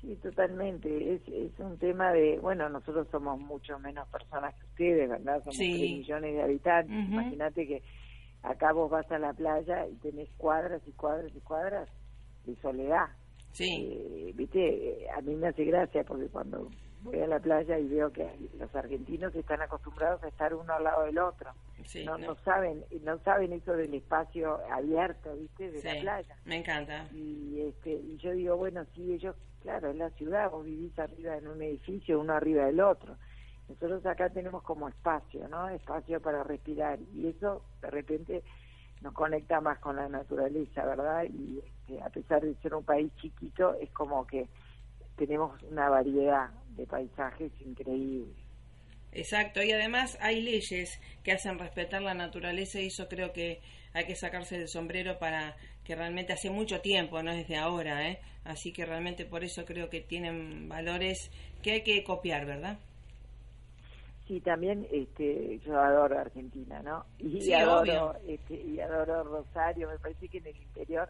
Sí, 0.05 0.15
totalmente. 0.17 1.15
Es, 1.15 1.21
es 1.27 1.59
un 1.59 1.77
tema 1.77 2.11
de, 2.13 2.37
bueno, 2.39 2.69
nosotros 2.69 3.07
somos 3.11 3.39
mucho 3.39 3.79
menos 3.79 4.07
personas 4.09 4.53
que 4.55 4.65
ustedes, 4.67 5.09
¿verdad? 5.09 5.39
Somos 5.39 5.55
Sí. 5.57 5.71
3 5.71 5.81
millones 5.97 6.33
de 6.35 6.41
habitantes. 6.43 6.95
Ujú. 6.95 7.11
Imagínate 7.13 7.67
que 7.67 7.83
acá 8.43 8.71
vos 8.73 8.89
vas 8.91 9.09
a 9.11 9.17
la 9.19 9.33
playa 9.33 9.87
y 9.87 9.95
tenés 9.95 10.29
cuadras 10.37 10.81
y 10.87 10.91
cuadras 10.91 11.31
y 11.35 11.39
cuadras 11.41 11.89
de 12.45 12.55
soledad. 12.57 13.07
Sí, 13.51 13.69
Eh, 14.27 14.31
Viste, 14.35 15.07
a 15.15 15.21
mí 15.21 15.33
me 15.35 15.47
hace 15.47 15.63
gracia 15.63 16.03
porque 16.03 16.27
cuando 16.27 16.69
voy 17.01 17.19
a 17.21 17.27
la 17.27 17.39
playa 17.39 17.79
y 17.79 17.87
veo 17.87 18.11
que 18.11 18.27
los 18.59 18.75
argentinos 18.75 19.33
están 19.35 19.61
acostumbrados 19.61 20.21
a 20.23 20.27
estar 20.27 20.53
uno 20.53 20.73
al 20.73 20.83
lado 20.83 21.03
del 21.05 21.17
otro. 21.19 21.51
sí, 21.85 22.03
no, 22.05 22.17
no, 22.17 22.27
no 22.27 22.35
saben 22.43 22.83
no 23.03 23.17
saben 23.19 23.53
eso 23.53 23.71
del 23.73 23.93
espacio 23.93 24.59
abierto, 24.71 25.33
¿viste? 25.37 25.71
De 25.71 25.79
sí, 25.79 25.87
la 25.87 26.01
playa. 26.01 26.35
me 26.45 26.57
encanta. 26.57 27.07
y 27.13 27.61
este 27.61 27.91
y 27.93 28.17
yo 28.17 28.31
digo 28.31 28.57
bueno 28.57 28.83
sí 28.93 29.13
ellos 29.13 29.35
claro 29.65 29.89
es 29.89 29.97
la 29.97 30.11
ciudad 30.11 30.51
vos 30.51 30.63
vivís 30.63 30.97
arriba 30.99 31.37
en 31.37 31.47
un 31.47 31.61
edificio 31.61 32.19
uno 32.19 32.33
arriba 32.33 32.65
del 32.65 32.79
otro. 32.79 33.17
Nosotros 33.67 34.05
acá 34.05 34.29
tenemos 34.29 34.61
como 34.61 34.87
espacio 34.87 35.47
no 35.47 35.67
espacio 35.69 36.21
para 36.21 36.43
respirar 36.43 36.99
y 37.15 37.27
eso 37.27 37.63
de 37.81 37.89
repente 37.89 38.43
nos 39.01 39.13
conecta 39.13 39.59
más 39.61 39.79
con 39.79 39.95
la 39.95 40.07
naturaleza 40.07 40.85
verdad 40.85 41.23
y 41.23 41.59
este, 41.65 42.01
a 42.01 42.09
pesar 42.09 42.41
de 42.43 42.53
ser 42.61 42.75
un 42.75 42.83
país 42.83 43.11
chiquito 43.19 43.73
es 43.81 43.89
como 43.89 44.27
que 44.27 44.47
tenemos 45.17 45.59
una 45.63 45.89
variedad 45.89 46.49
de 46.77 46.85
paisajes 46.85 47.51
increíbles. 47.61 48.35
Exacto, 49.13 49.63
y 49.63 49.71
además 49.71 50.17
hay 50.21 50.41
leyes 50.41 50.99
que 51.23 51.31
hacen 51.31 51.57
respetar 51.57 52.01
la 52.01 52.13
naturaleza 52.13 52.81
y 52.81 52.87
eso 52.87 53.07
creo 53.07 53.31
que 53.31 53.61
hay 53.93 54.05
que 54.05 54.15
sacarse 54.15 54.59
del 54.59 54.67
sombrero 54.67 55.17
para 55.17 55.55
que 55.85 55.95
realmente 55.95 56.33
hace 56.33 56.49
mucho 56.49 56.81
tiempo, 56.81 57.21
no 57.21 57.31
es 57.31 57.47
de 57.47 57.57
ahora, 57.57 58.09
¿eh? 58.09 58.19
Así 58.43 58.73
que 58.73 58.85
realmente 58.85 59.25
por 59.25 59.43
eso 59.43 59.63
creo 59.65 59.89
que 59.89 60.01
tienen 60.01 60.67
valores 60.67 61.31
que 61.61 61.71
hay 61.73 61.83
que 61.83 62.03
copiar, 62.03 62.45
¿verdad? 62.45 62.77
Sí, 64.27 64.39
también 64.41 64.87
este, 64.91 65.59
yo 65.59 65.79
adoro 65.79 66.19
Argentina, 66.19 66.81
¿no? 66.81 67.05
Y 67.19 67.41
Sí, 67.41 67.53
adoro 67.53 68.15
este, 68.27 68.55
y 68.55 68.79
adoro 68.79 69.23
Rosario. 69.23 69.87
Me 69.87 69.99
parece 69.99 70.27
que 70.27 70.39
en 70.39 70.47
el 70.47 70.57
interior 70.57 71.07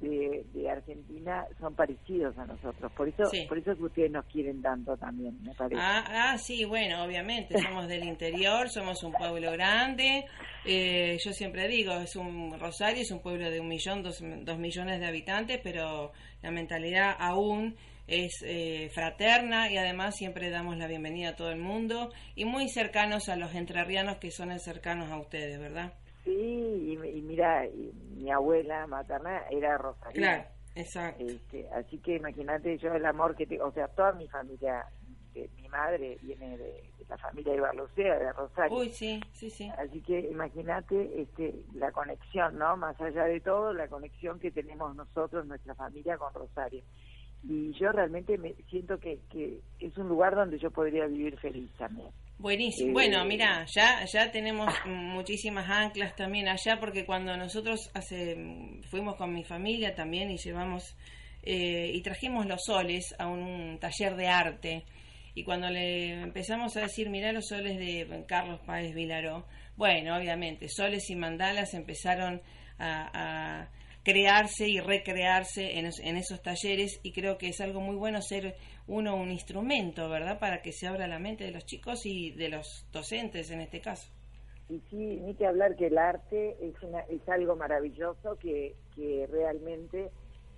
de, 0.00 0.44
de 0.52 0.70
Argentina 0.70 1.44
son 1.60 1.74
parecidos 1.74 2.36
a 2.38 2.44
nosotros. 2.46 2.92
Por 2.92 3.08
eso, 3.08 3.24
Sí. 3.26 3.46
por 3.48 3.58
eso 3.58 3.72
es 3.72 3.78
que 3.78 3.84
ustedes 3.84 4.10
nos 4.10 4.24
quieren 4.26 4.60
tanto 4.60 4.96
también, 4.96 5.40
me 5.42 5.54
parece. 5.54 5.80
Ah, 5.80 6.04
ah, 6.32 6.38
sí, 6.38 6.64
bueno, 6.64 7.02
obviamente, 7.04 7.58
somos 7.62 7.88
del 7.88 8.04
interior, 8.04 8.68
somos 8.70 9.02
un 9.02 9.12
pueblo 9.12 9.52
grande. 9.52 10.24
eh, 10.66 11.16
yo 11.24 11.32
siempre 11.32 11.68
digo, 11.68 11.92
es 11.94 12.16
un 12.16 12.58
Rosario, 12.58 13.02
es 13.02 13.10
un 13.10 13.20
pueblo 13.20 13.50
de 13.50 13.60
un 13.60 13.68
millón, 13.68 14.02
dos, 14.02 14.22
dos 14.42 14.58
millones 14.58 14.98
de 15.00 15.06
habitantes, 15.06 15.60
pero 15.62 16.12
la 16.42 16.50
mentalidad 16.50 17.14
aún 17.18 17.76
es 18.06 18.42
eh, 18.44 18.90
fraterna 18.92 19.70
y 19.70 19.78
además 19.78 20.16
siempre 20.16 20.50
damos 20.50 20.76
la 20.76 20.86
bienvenida 20.86 21.30
a 21.30 21.36
todo 21.36 21.50
el 21.50 21.58
mundo 21.58 22.12
y 22.34 22.44
muy 22.44 22.68
cercanos 22.68 23.28
a 23.30 23.36
los 23.36 23.54
entrerrianos 23.54 24.18
que 24.18 24.30
son 24.30 24.58
cercanos 24.58 25.10
a 25.10 25.18
ustedes, 25.18 25.58
¿verdad? 25.58 25.94
Sí, 26.24 26.30
y, 26.30 26.92
y 26.92 27.22
mira, 27.22 27.66
y 27.66 27.92
mi 28.16 28.30
abuela 28.30 28.86
materna 28.86 29.42
era 29.50 29.76
Rosario. 29.76 30.14
Claro, 30.14 30.44
exacto. 30.74 31.24
Este, 31.24 31.68
así 31.70 31.98
que 31.98 32.16
imagínate 32.16 32.78
yo 32.78 32.94
el 32.94 33.04
amor 33.04 33.36
que 33.36 33.46
tengo, 33.46 33.66
o 33.66 33.72
sea, 33.72 33.88
toda 33.88 34.12
mi 34.12 34.26
familia, 34.28 34.86
de, 35.34 35.50
mi 35.60 35.68
madre 35.68 36.18
viene 36.22 36.56
de, 36.56 36.64
de 36.98 37.04
la 37.08 37.18
familia 37.18 37.52
de 37.52 37.60
Barlucea, 37.60 38.18
de 38.18 38.32
Rosario. 38.32 38.78
Uy, 38.78 38.88
sí, 38.90 39.20
sí, 39.32 39.50
sí. 39.50 39.70
Así 39.76 40.00
que 40.00 40.20
imagínate 40.20 41.20
este, 41.20 41.54
la 41.74 41.92
conexión, 41.92 42.56
¿no? 42.58 42.76
Más 42.78 42.98
allá 43.00 43.24
de 43.24 43.40
todo, 43.40 43.74
la 43.74 43.88
conexión 43.88 44.40
que 44.40 44.50
tenemos 44.50 44.96
nosotros, 44.96 45.46
nuestra 45.46 45.74
familia, 45.74 46.16
con 46.16 46.32
Rosario. 46.32 46.82
Y 47.42 47.72
yo 47.74 47.92
realmente 47.92 48.38
me 48.38 48.54
siento 48.70 48.98
que, 48.98 49.20
que 49.30 49.60
es 49.78 49.98
un 49.98 50.08
lugar 50.08 50.34
donde 50.34 50.58
yo 50.58 50.70
podría 50.70 51.06
vivir 51.06 51.38
feliz 51.38 51.70
también. 51.76 52.08
Buenísimo. 52.38 52.90
Eh, 52.90 52.92
Bueno, 52.92 53.24
mira, 53.24 53.64
ya 53.66 54.04
ya 54.04 54.30
tenemos 54.30 54.72
muchísimas 54.86 55.68
anclas 55.68 56.14
también 56.16 56.48
allá 56.48 56.78
porque 56.80 57.06
cuando 57.06 57.36
nosotros 57.36 57.90
hace 57.94 58.36
fuimos 58.90 59.16
con 59.16 59.32
mi 59.32 59.44
familia 59.44 59.94
también 59.94 60.30
y 60.30 60.36
llevamos 60.36 60.96
eh, 61.42 61.90
y 61.94 62.00
trajimos 62.02 62.46
los 62.46 62.62
soles 62.64 63.14
a 63.18 63.28
un, 63.28 63.78
taller 63.78 64.16
de 64.16 64.28
arte 64.28 64.84
y 65.34 65.44
cuando 65.44 65.68
le 65.70 66.22
empezamos 66.22 66.76
a 66.76 66.82
decir 66.82 67.08
mirá 67.08 67.32
los 67.32 67.46
soles 67.48 67.78
de 67.78 68.24
Carlos 68.26 68.60
Páez 68.66 68.94
Vilaró, 68.94 69.46
bueno, 69.76 70.16
obviamente 70.16 70.68
soles 70.68 71.08
y 71.10 71.16
mandalas 71.16 71.74
empezaron 71.74 72.42
a, 72.78 73.62
a 73.62 73.68
crearse 74.04 74.68
y 74.68 74.80
recrearse 74.80 75.78
en, 75.78 75.86
en 76.02 76.16
esos 76.16 76.42
talleres 76.42 77.00
y 77.02 77.12
creo 77.12 77.38
que 77.38 77.48
es 77.48 77.60
algo 77.60 77.80
muy 77.80 77.96
bueno 77.96 78.20
ser 78.20 78.54
uno 78.86 79.16
un 79.16 79.30
instrumento, 79.30 80.08
¿verdad? 80.08 80.38
Para 80.38 80.60
que 80.60 80.72
se 80.72 80.86
abra 80.86 81.08
la 81.08 81.18
mente 81.18 81.44
de 81.44 81.52
los 81.52 81.64
chicos 81.64 82.04
y 82.04 82.32
de 82.32 82.50
los 82.50 82.86
docentes 82.92 83.50
en 83.50 83.62
este 83.62 83.80
caso. 83.80 84.12
Y 84.68 84.80
sí, 84.90 84.96
ni 84.96 85.34
que 85.34 85.46
hablar 85.46 85.74
que 85.76 85.88
el 85.88 85.98
arte 85.98 86.56
es, 86.60 86.74
una, 86.82 87.00
es 87.00 87.26
algo 87.28 87.56
maravilloso 87.56 88.36
que, 88.36 88.74
que 88.94 89.26
realmente 89.30 90.10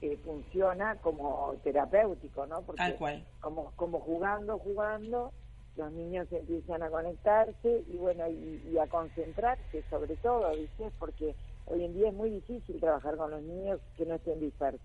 eh, 0.03 0.17
funciona 0.25 0.97
como 0.97 1.55
terapéutico, 1.65 2.47
¿no? 2.47 2.63
Porque 2.63 2.79
Tal 2.79 2.97
cual. 2.97 3.25
como, 3.41 3.73
como 3.77 4.01
jugando, 4.01 4.59
jugando, 4.59 5.33
los 5.77 5.93
niños 5.93 6.27
empiezan 6.33 6.83
a 6.83 6.91
conectarse 6.91 7.85
y 7.89 7.97
bueno, 7.97 8.29
y, 8.29 8.63
y 8.73 8.79
a 8.79 8.87
concentrarse 8.87 9.83
sobre 9.91 10.17
todo, 10.17 10.51
¿viste? 10.57 10.91
Porque 10.99 11.35
hoy 11.67 11.85
en 11.85 11.95
día 11.95 12.09
es 12.09 12.15
muy 12.15 12.31
difícil 12.31 12.81
trabajar 12.81 13.17
con 13.17 13.31
los 13.31 13.43
niños 13.43 13.81
que 13.97 14.07
no 14.07 14.15
estén 14.15 14.41
dispersos. 14.41 14.81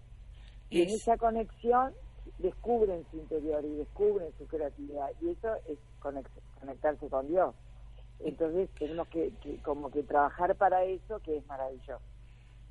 Y 0.69 0.81
en 0.81 0.89
Es- 0.89 1.01
esa 1.01 1.17
conexión 1.17 1.93
descubren 2.37 3.05
su 3.11 3.17
interior 3.17 3.63
y 3.65 3.75
descubren 3.75 4.31
su 4.37 4.45
creatividad 4.47 5.09
y 5.21 5.29
eso 5.29 5.55
es 5.67 5.77
conect- 6.01 6.29
conectarse 6.59 7.07
con 7.09 7.27
Dios. 7.27 7.55
Entonces 8.19 8.69
tenemos 8.77 9.07
que, 9.07 9.31
que 9.41 9.57
como 9.63 9.89
que 9.89 10.03
trabajar 10.03 10.55
para 10.55 10.83
eso 10.83 11.19
que 11.21 11.37
es 11.37 11.45
maravilloso. 11.47 11.99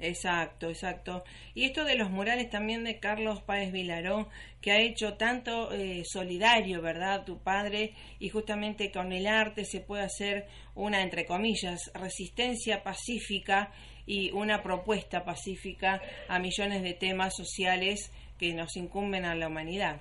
Exacto, 0.03 0.71
exacto. 0.71 1.25
Y 1.55 1.65
esto 1.67 1.85
de 1.85 1.95
los 1.97 2.09
murales 2.11 2.49
también 2.49 2.85
de 2.85 2.99
Carlos 3.01 3.43
Páez 3.43 3.71
Vilaró, 3.71 4.29
que 4.63 4.71
ha 4.73 4.81
hecho 4.81 5.19
tanto 5.19 5.73
eh, 5.73 6.05
solidario, 6.07 6.81
¿verdad? 6.81 7.27
Tu 7.27 7.39
padre, 7.43 7.93
y 8.19 8.31
justamente 8.31 8.91
con 8.93 9.13
el 9.13 9.27
arte 9.27 9.67
se 9.67 9.81
puede 9.81 10.05
hacer 10.05 10.47
una, 10.75 11.03
entre 11.03 11.27
comillas, 11.27 11.91
resistencia 11.93 12.83
pacífica 12.83 13.73
y 14.11 14.33
una 14.33 14.61
propuesta 14.61 15.25
pacífica 15.25 16.01
a 16.29 16.41
millones 16.41 16.83
de 16.83 16.95
temas 16.95 17.33
sociales 17.37 18.11
que 18.39 18.53
nos 18.53 18.77
incumben 18.77 19.25
a 19.25 19.37
la 19.37 19.47
humanidad. 19.47 20.01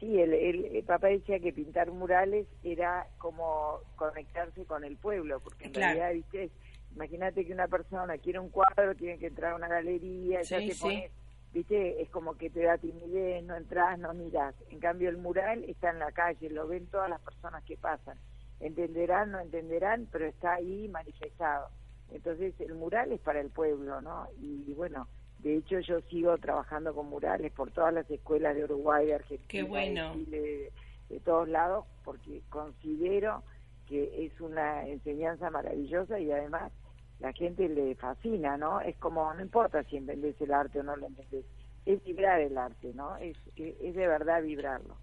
Sí, 0.00 0.18
el, 0.18 0.32
el- 0.32 0.76
el 0.76 0.84
papá 0.84 1.08
decía 1.08 1.38
que 1.38 1.52
pintar 1.52 1.90
murales 1.90 2.46
era 2.62 3.06
como 3.18 3.78
conectarse 3.96 4.64
con 4.64 4.84
el 4.84 4.96
pueblo, 4.96 5.38
porque 5.40 5.66
en 5.66 5.74
Claro. 5.74 6.00
realidad, 6.00 6.12
viste, 6.14 6.50
imagínate 6.94 7.44
que 7.44 7.52
una 7.52 7.68
persona 7.68 8.16
quiere 8.18 8.38
un 8.38 8.48
cuadro, 8.48 8.94
tiene 8.94 9.18
que 9.18 9.26
entrar 9.26 9.52
a 9.52 9.56
una 9.56 9.68
galería, 9.68 10.40
ya 10.42 10.58
te 10.62 10.72
sí. 10.72 10.80
pones, 10.80 11.10
viste, 11.52 12.00
es 12.02 12.08
como 12.10 12.34
que 12.38 12.48
te 12.48 12.62
da 12.64 12.78
timidez, 12.78 13.44
no 13.44 13.54
entras, 13.56 13.98
no 13.98 14.14
miras. 14.14 14.54
En 14.70 14.78
cambio, 14.80 15.10
el 15.10 15.18
mural 15.18 15.62
está 15.64 15.90
en 15.90 15.98
la 15.98 16.10
calle, 16.12 16.48
lo 16.50 16.66
ven 16.68 16.86
todas 16.86 17.10
las 17.10 17.20
personas 17.20 17.62
que 17.64 17.76
pasan. 17.76 18.18
Entenderán, 18.60 19.30
no 19.30 19.40
entenderán, 19.40 20.08
pero 20.10 20.26
está 20.26 20.54
ahí 20.54 20.88
manifestado. 20.88 21.68
Entonces, 22.12 22.54
el 22.60 22.74
mural 22.74 23.12
es 23.12 23.20
para 23.20 23.40
el 23.40 23.50
pueblo, 23.50 24.00
¿no? 24.00 24.26
Y 24.40 24.72
bueno, 24.74 25.08
de 25.40 25.56
hecho, 25.56 25.78
yo 25.80 26.00
sigo 26.02 26.36
trabajando 26.38 26.94
con 26.94 27.08
murales 27.08 27.52
por 27.52 27.70
todas 27.70 27.92
las 27.92 28.10
escuelas 28.10 28.54
de 28.56 28.64
Uruguay, 28.64 29.06
de 29.06 29.14
Argentina, 29.14 29.48
Qué 29.48 29.62
bueno. 29.62 30.14
de 30.14 30.24
Chile, 30.24 30.40
de, 30.40 30.72
de 31.14 31.20
todos 31.20 31.48
lados, 31.48 31.84
porque 32.02 32.40
considero 32.48 33.42
que 33.86 34.24
es 34.24 34.40
una 34.40 34.86
enseñanza 34.88 35.50
maravillosa 35.50 36.18
y 36.18 36.30
además 36.30 36.72
la 37.20 37.32
gente 37.32 37.68
le 37.68 37.94
fascina, 37.96 38.56
¿no? 38.56 38.80
Es 38.80 38.96
como, 38.96 39.32
no 39.34 39.42
importa 39.42 39.82
si 39.84 39.96
entendés 39.98 40.40
el 40.40 40.52
arte 40.52 40.80
o 40.80 40.82
no 40.82 40.96
lo 40.96 41.06
entendés, 41.06 41.44
es 41.84 42.02
vibrar 42.04 42.40
el 42.40 42.56
arte, 42.56 42.92
¿no? 42.94 43.16
Es, 43.18 43.36
es, 43.56 43.74
es 43.82 43.94
de 43.94 44.08
verdad 44.08 44.42
vibrarlo. 44.42 44.96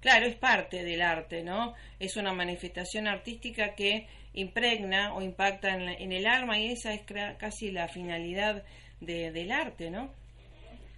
Claro, 0.00 0.26
es 0.26 0.36
parte 0.36 0.82
del 0.82 1.02
arte, 1.02 1.44
¿no? 1.44 1.74
Es 2.00 2.16
una 2.16 2.32
manifestación 2.32 3.06
artística 3.06 3.74
que 3.74 4.08
impregna 4.34 5.14
o 5.14 5.22
impacta 5.22 5.74
en, 5.74 5.86
la- 5.86 5.94
en 5.94 6.12
el 6.12 6.26
alma 6.26 6.58
y 6.58 6.72
esa 6.72 6.92
es 6.94 7.02
casi 7.38 7.70
la 7.70 7.88
finalidad 7.88 8.62
de- 9.00 9.30
del 9.32 9.52
arte, 9.52 9.90
¿no? 9.90 10.10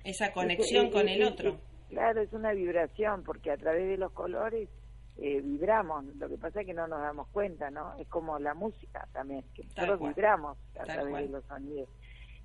Esa 0.05 0.33
conexión 0.33 0.87
Es- 0.87 0.92
con 0.92 1.09
es- 1.09 1.16
el 1.16 1.23
es- 1.23 1.31
otro. 1.31 1.59
claro, 1.88 2.20
es 2.20 2.33
una 2.33 2.53
vibración, 2.53 3.23
porque 3.25 3.51
a 3.51 3.57
través 3.57 3.88
de 3.88 3.97
los 3.97 4.12
colores 4.12 4.68
eh, 5.16 5.40
vibramos. 5.42 6.05
Lo 6.16 6.29
que 6.29 6.37
pasa 6.37 6.61
es 6.62 6.66
que 6.66 6.75
no 6.75 6.88
nos 6.88 7.01
damos 7.01 7.29
cuenta, 7.29 7.70
¿no? 7.70 7.97
Es 8.01 8.09
como 8.09 8.37
la 8.40 8.53
música 8.53 9.07
también, 9.12 9.44
que 9.55 9.62
Tal 9.62 9.87
nosotros 9.87 9.99
cual. 10.01 10.14
vibramos 10.14 10.59
a 10.75 10.79
Tal 10.79 10.87
través 10.87 11.11
cual. 11.11 11.27
de 11.27 11.31
los 11.33 11.44
sonidos. 11.44 11.88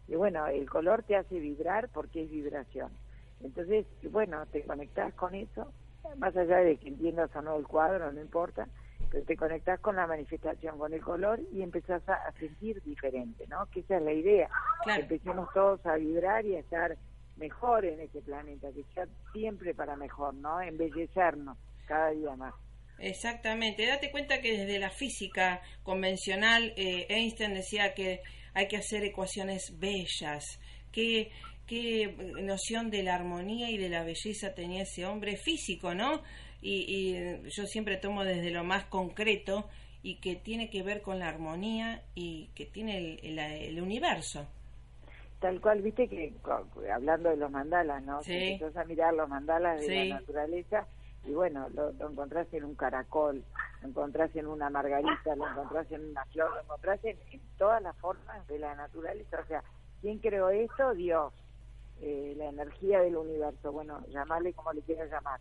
Y 0.07 0.13
bueno, 0.15 0.45
el 0.45 0.69
color 0.69 1.01
te 1.01 1.15
hace 1.15 1.39
vibrar 1.39 1.89
porque 1.89 2.21
es 2.23 2.29
vibración. 2.29 2.91
Entonces, 3.43 3.87
bueno, 4.11 4.45
te 4.51 4.61
conectás 4.63 5.13
con 5.15 5.33
eso, 5.33 5.73
más 6.17 6.37
allá 6.37 6.57
de 6.57 6.77
que 6.77 6.89
entiendas 6.89 7.35
o 7.35 7.41
no 7.41 7.57
el 7.57 7.65
cuadro, 7.65 8.11
no 8.11 8.21
importa, 8.21 8.67
te 9.09 9.35
conectás 9.35 9.79
con 9.79 9.95
la 9.95 10.07
manifestación, 10.07 10.77
con 10.77 10.93
el 10.93 11.01
color 11.01 11.39
y 11.51 11.61
empezás 11.61 12.07
a, 12.07 12.31
sentir 12.39 12.81
diferente, 12.83 13.45
¿no? 13.47 13.65
Que 13.67 13.81
esa 13.81 13.97
es 13.97 14.03
la 14.03 14.13
idea, 14.13 14.49
que 14.85 14.91
empecemos 14.91 15.49
todos 15.53 15.83
a 15.85 15.95
vibrar 15.95 16.45
y 16.45 16.55
a 16.55 16.59
estar 16.59 16.95
mejor 17.37 17.85
en 17.85 17.99
este 18.01 18.21
planeta, 18.21 18.67
que 18.71 18.83
sea 18.93 19.07
siempre 19.33 19.73
para 19.73 19.95
mejor, 19.95 20.33
¿no? 20.35 20.61
Embellecernos 20.61 21.57
cada 21.87 22.11
día 22.11 22.35
más. 22.35 22.53
Exactamente, 22.99 23.87
date 23.87 24.11
cuenta 24.11 24.41
que 24.41 24.57
desde 24.57 24.77
la 24.77 24.89
física 24.89 25.61
convencional, 25.83 26.73
eh, 26.75 27.07
Einstein 27.09 27.53
decía 27.53 27.93
que 27.93 28.19
hay 28.53 28.67
que 28.67 28.77
hacer 28.77 29.03
ecuaciones 29.05 29.73
bellas, 29.79 30.43
que 30.91 31.31
qué 31.69 32.15
noción 32.41 32.89
de 32.89 33.03
la 33.03 33.13
armonía 33.13 33.69
y 33.69 33.77
de 33.77 33.89
la 33.89 34.03
belleza 34.03 34.55
tenía 34.55 34.81
ese 34.81 35.05
hombre 35.05 35.37
físico, 35.37 35.93
¿no? 35.93 36.23
Y, 36.61 37.15
yo 37.47 37.65
siempre 37.65 37.97
tomo 37.97 38.25
desde 38.25 38.49
lo 38.49 38.63
más 38.63 38.85
concreto 38.85 39.69
y 40.01 40.19
que 40.19 40.35
tiene 40.35 40.69
que 40.69 40.81
ver 40.81 41.01
con 41.01 41.19
la 41.19 41.29
armonía 41.29 42.01
y 42.15 42.47
que 42.55 42.65
tiene 42.65 43.19
el, 43.21 43.81
universo. 43.81 44.47
Tal 45.39 45.61
cual, 45.61 45.81
viste 45.81 46.07
que 46.07 46.33
hablando 46.91 47.29
de 47.29 47.37
los 47.37 47.51
mandalas, 47.51 48.03
¿no? 48.03 48.21
Sí. 48.23 48.59
a 48.75 48.83
mirar 48.85 49.13
los 49.13 49.29
mandalas 49.29 49.79
de 49.79 50.05
la 50.05 50.19
naturaleza 50.19 50.87
y 51.25 51.33
bueno, 51.33 51.69
lo, 51.69 51.91
encontrás 51.91 52.51
en 52.53 52.63
un 52.63 52.75
caracol, 52.75 53.43
lo 53.81 53.87
encontrás 53.87 54.35
en 54.35 54.47
una 54.47 54.69
margarita, 54.69 55.35
lo 55.35 55.47
encontrás 55.47 55.89
en 55.91 56.09
una 56.09 56.25
flor, 56.25 56.51
lo 56.51 56.61
encontrás 56.61 56.99
en 57.05 57.17
todas 57.57 57.81
las 57.81 57.95
formas 57.97 58.45
de 58.47 58.57
la 58.57 58.75
naturaleza. 58.75 59.39
O 59.39 59.45
sea, 59.45 59.63
¿quién 60.01 60.17
creó 60.17 60.49
esto? 60.49 60.93
Dios. 60.95 61.33
Eh, 62.01 62.33
la 62.37 62.45
energía 62.45 63.01
del 63.01 63.17
universo, 63.17 63.71
bueno, 63.71 64.01
llamarle 64.09 64.53
como 64.53 64.71
le 64.73 64.81
quieras 64.81 65.09
llamar. 65.11 65.39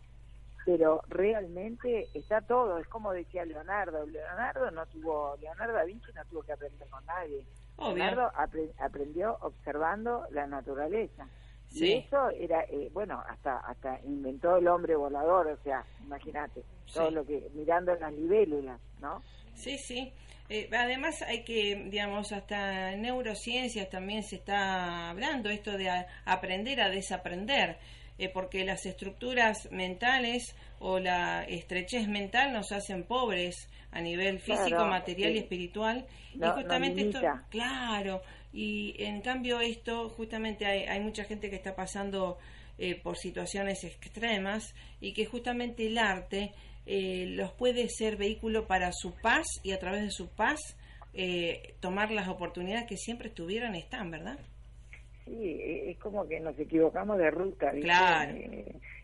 Pero 0.65 1.01
realmente 1.07 2.09
está 2.13 2.41
todo, 2.41 2.77
es 2.79 2.87
como 2.87 3.13
decía 3.13 3.45
Leonardo, 3.45 4.05
Leonardo 4.05 4.69
no 4.71 4.85
tuvo, 4.87 5.35
Leonardo 5.39 5.73
da 5.73 5.85
Vinci 5.85 6.11
no 6.13 6.25
tuvo 6.25 6.43
que 6.43 6.51
aprender 6.51 6.87
con 6.89 7.05
nadie. 7.05 7.45
Leonardo 7.77 8.29
aprendió 8.77 9.37
observando 9.41 10.25
la 10.31 10.47
naturaleza. 10.47 11.27
Y 11.71 11.93
eso 11.93 12.29
era, 12.31 12.63
eh, 12.63 12.89
bueno, 12.93 13.21
hasta 13.27 13.57
hasta 13.59 13.99
inventó 14.03 14.57
el 14.57 14.67
hombre 14.67 14.95
volador, 14.95 15.47
o 15.47 15.57
sea, 15.63 15.85
imagínate, 16.03 16.63
todo 16.93 17.11
lo 17.11 17.25
que, 17.25 17.47
mirando 17.53 17.93
las 17.95 18.11
libélulas, 18.13 18.79
¿no? 18.99 19.21
Sí, 19.53 19.77
sí. 19.77 20.11
Eh, 20.49 20.67
además 20.75 21.21
hay 21.21 21.43
que, 21.43 21.75
digamos, 21.89 22.31
hasta 22.31 22.93
en 22.93 23.03
neurociencias 23.03 23.87
también 23.89 24.23
se 24.23 24.37
está 24.37 25.11
hablando 25.11 25.49
esto 25.49 25.77
de 25.77 25.89
aprender 26.25 26.81
a 26.81 26.89
desaprender, 26.89 27.77
eh, 28.17 28.29
porque 28.33 28.65
las 28.65 28.85
estructuras 28.87 29.71
mentales 29.71 30.55
o 30.79 30.97
la 30.97 31.43
estrechez 31.43 32.07
mental 32.07 32.51
nos 32.51 32.71
hacen 32.71 33.03
pobres 33.03 33.69
a 33.91 34.01
nivel 34.01 34.39
físico, 34.39 34.85
material 34.85 35.35
y 35.35 35.39
espiritual. 35.39 36.07
y 36.33 36.39
justamente 36.39 37.01
esto, 37.01 37.21
claro, 37.49 38.21
y 38.51 38.95
en 38.99 39.21
cambio 39.21 39.59
esto, 39.61 40.09
justamente 40.09 40.65
hay, 40.65 40.83
hay 40.83 40.99
mucha 41.01 41.23
gente 41.23 41.49
que 41.49 41.55
está 41.55 41.75
pasando 41.75 42.37
eh, 42.77 42.99
por 43.01 43.17
situaciones 43.17 43.83
extremas 43.83 44.73
y 45.01 45.13
que 45.13 45.25
justamente 45.25 45.87
el 45.87 45.97
arte 45.97 46.53
eh, 46.85 47.25
los 47.27 47.51
puede 47.51 47.89
ser 47.89 48.15
vehículo 48.15 48.67
para 48.67 48.91
su 48.93 49.13
paz 49.21 49.45
y 49.63 49.73
a 49.73 49.79
través 49.79 50.01
de 50.01 50.11
su 50.11 50.29
paz 50.29 50.59
eh, 51.13 51.75
tomar 51.81 52.09
las 52.11 52.27
oportunidades 52.29 52.87
que 52.87 52.97
siempre 52.97 53.27
estuvieron 53.27 53.75
están, 53.75 54.09
¿verdad? 54.11 54.39
Sí, 55.25 55.59
es 55.61 55.97
como 55.99 56.27
que 56.27 56.39
nos 56.39 56.57
equivocamos 56.57 57.17
de 57.17 57.29
ruta. 57.29 57.71
Claro. 57.81 58.39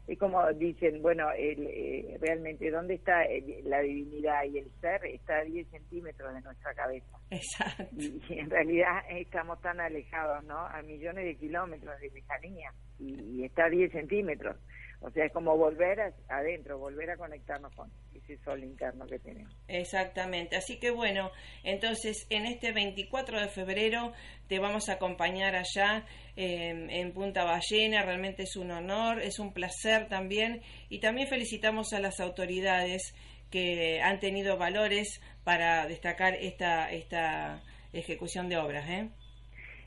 Eh, 0.08 0.14
es 0.14 0.20
como 0.20 0.42
dicen, 0.54 1.02
bueno, 1.02 1.32
el, 1.32 2.18
realmente, 2.22 2.70
¿dónde 2.72 2.96
está 2.96 3.24
la 3.64 3.80
divinidad 3.82 4.44
y 4.46 4.60
el 4.60 4.72
ser? 4.82 5.06
Está 5.06 5.38
a 5.38 5.44
10 5.44 5.68
centímetros 5.70 6.34
de 6.34 6.42
nuestra 6.42 6.74
cabeza. 6.74 7.18
Exacto. 7.30 7.96
Y, 7.98 8.22
en 8.40 8.50
realidad 8.50 9.04
estamos 9.10 9.62
tan 9.62 9.80
alejados, 9.80 10.44
¿no? 10.46 10.58
A 10.58 10.82
millones 10.82 11.26
de 11.26 11.36
kilómetros 11.36 12.00
de 12.00 12.10
lejanía 12.10 12.72
y, 13.00 13.40
y 13.40 13.44
está 13.46 13.66
a 13.66 13.70
10 13.70 13.92
centímetros. 13.92 14.58
O 15.02 15.10
sea, 15.12 15.26
es 15.26 15.34
como 15.34 15.56
volver 15.58 16.14
adentro, 16.30 16.80
volver 16.80 17.12
a 17.12 17.18
conectarnos 17.18 17.74
con 17.76 17.92
ese 18.14 18.38
sol 18.44 18.64
interno 18.64 19.06
que 19.06 19.20
tenemos. 19.20 19.54
Exactamente. 19.68 20.56
Así 20.56 20.80
que 20.80 20.92
bueno, 20.92 21.32
entonces 21.64 22.26
en 22.30 22.46
este 22.46 22.72
24 22.72 23.40
de 23.40 23.48
febrero 23.48 24.14
te 24.48 24.60
vamos 24.60 24.90
a 24.90 24.94
acompañar 24.94 25.56
allá 25.56 26.06
em, 26.36 26.90
en 26.90 27.14
Punta 27.14 27.44
Ballena. 27.44 28.04
Realmente 28.04 28.44
es 28.44 28.56
un 28.56 28.72
honor, 28.72 29.22
es 29.22 29.40
un 29.40 29.54
placer 29.54 30.08
también. 30.08 30.62
Y 30.90 31.00
también 31.00 31.28
felicitamos 31.28 31.94
a 31.94 32.00
las 32.00 32.20
autoridades 32.20 33.14
que 33.52 34.02
han 34.02 34.20
tenido 34.20 34.58
valores 34.58 35.22
para 35.44 35.86
destacar 35.88 36.34
esta, 36.36 36.92
esta 36.92 37.62
ejecución 37.94 38.50
de 38.50 38.58
obras. 38.58 38.90
¿eh? 38.90 39.10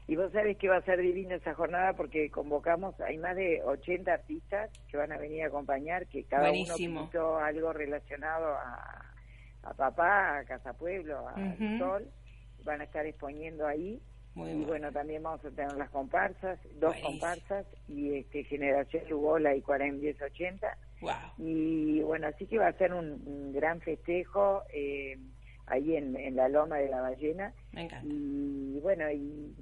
Y 0.09 0.17
vos 0.17 0.33
sabés 0.33 0.57
que 0.57 0.71
va 0.71 0.79
a 0.79 0.83
ser 0.83 1.03
divina 1.03 1.35
esa 1.35 1.53
jornada 1.53 1.93
porque 1.93 2.31
convocamos, 2.31 2.99
hay 2.99 3.19
más 3.19 3.37
de 3.37 3.63
80 3.63 4.11
artistas 4.11 4.71
que 4.91 4.97
van 4.97 5.13
a 5.13 5.19
venir 5.19 5.43
a 5.43 5.49
acompañar, 5.49 6.07
que 6.07 6.25
cada 6.25 6.51
uno 6.51 6.75
pintó 6.77 7.37
algo 7.37 7.75
relacionado 7.75 8.55
a, 8.55 9.05
a 9.65 9.75
papá, 9.75 10.39
a 10.39 10.45
Casa 10.45 10.73
Pueblo, 10.73 11.29
a 11.29 11.35
Sol, 11.79 12.09
van 12.65 12.81
a 12.81 12.85
estar 12.85 13.05
exponiendo 13.05 13.67
ahí. 13.67 14.01
y 14.35 14.65
bueno, 14.65 14.91
también 14.93 15.23
vamos 15.23 15.45
a 15.45 15.51
tener 15.51 15.75
las 15.75 15.91
comparsas, 15.91 16.59
dos 16.77 16.97
comparsas, 17.03 17.67
y 17.87 18.15
este 18.15 18.45
Generación 18.45 19.05
Lugola 19.11 19.55
y 19.55 19.61
40 19.61 20.17
Wow. 21.03 21.13
Y 21.37 22.01
bueno, 22.01 22.29
así 22.29 22.47
que 22.47 22.57
va 22.59 22.69
a 22.69 22.73
ser 22.73 22.95
un, 22.95 23.53
gran 23.53 23.83
festejo 23.83 24.63
eh, 24.73 25.19
ahí 25.67 25.97
en, 25.97 26.17
en 26.17 26.35
la 26.35 26.49
Loma 26.49 26.79
de 26.79 26.89
la 26.89 27.03
Ballena. 27.03 27.53
Me 27.73 27.83
encanta. 27.83 28.07
Y 28.07 28.81
bueno, 28.81 29.11
y 29.13 29.55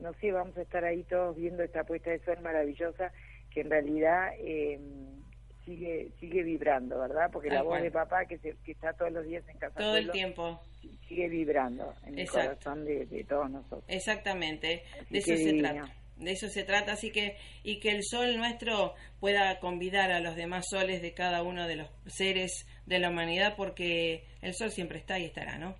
no 0.00 0.12
sé, 0.14 0.32
vamos 0.32 0.56
a 0.56 0.62
estar 0.62 0.84
ahí 0.84 1.02
todos 1.04 1.36
viendo 1.36 1.62
esta 1.62 1.84
puesta 1.84 2.10
de 2.10 2.18
sol 2.20 2.38
maravillosa 2.42 3.12
que 3.50 3.60
en 3.60 3.70
realidad 3.70 4.30
eh, 4.38 4.78
sigue 5.64 6.10
sigue 6.18 6.42
vibrando, 6.42 6.98
¿verdad? 6.98 7.30
Porque 7.32 7.50
la 7.50 7.62
voz 7.62 7.82
de 7.82 7.90
papá 7.90 8.24
que, 8.24 8.38
que 8.38 8.72
está 8.72 8.92
todos 8.94 9.12
los 9.12 9.24
días 9.26 9.44
en 9.48 9.58
casa 9.58 9.78
todo 9.78 9.96
el 9.96 10.10
tiempo 10.10 10.60
sigue 11.08 11.28
vibrando 11.28 11.94
en 12.06 12.18
el 12.18 12.28
corazón 12.28 12.84
de, 12.84 13.24
todos 13.28 13.50
nosotros. 13.50 13.84
Exactamente, 13.88 14.82
de 15.10 15.18
eso 15.18 15.36
se 15.36 15.52
trata. 15.58 15.94
De 16.16 16.30
eso 16.30 16.48
se 16.48 16.62
trata, 16.62 16.92
así 16.92 17.10
que 17.10 17.36
y 17.64 17.80
que 17.80 17.90
el 17.90 18.04
sol 18.04 18.36
nuestro 18.36 18.94
pueda 19.18 19.58
convidar 19.58 20.12
a 20.12 20.20
los 20.20 20.36
demás 20.36 20.66
soles 20.70 21.02
de 21.02 21.14
cada 21.14 21.42
uno 21.42 21.66
de 21.66 21.76
los 21.76 21.90
seres 22.06 22.66
de 22.86 22.98
la 22.98 23.10
humanidad, 23.10 23.54
porque 23.56 24.24
el 24.40 24.54
sol 24.54 24.70
siempre 24.70 24.98
está 24.98 25.18
y 25.18 25.24
estará, 25.24 25.58
¿no? 25.58 25.74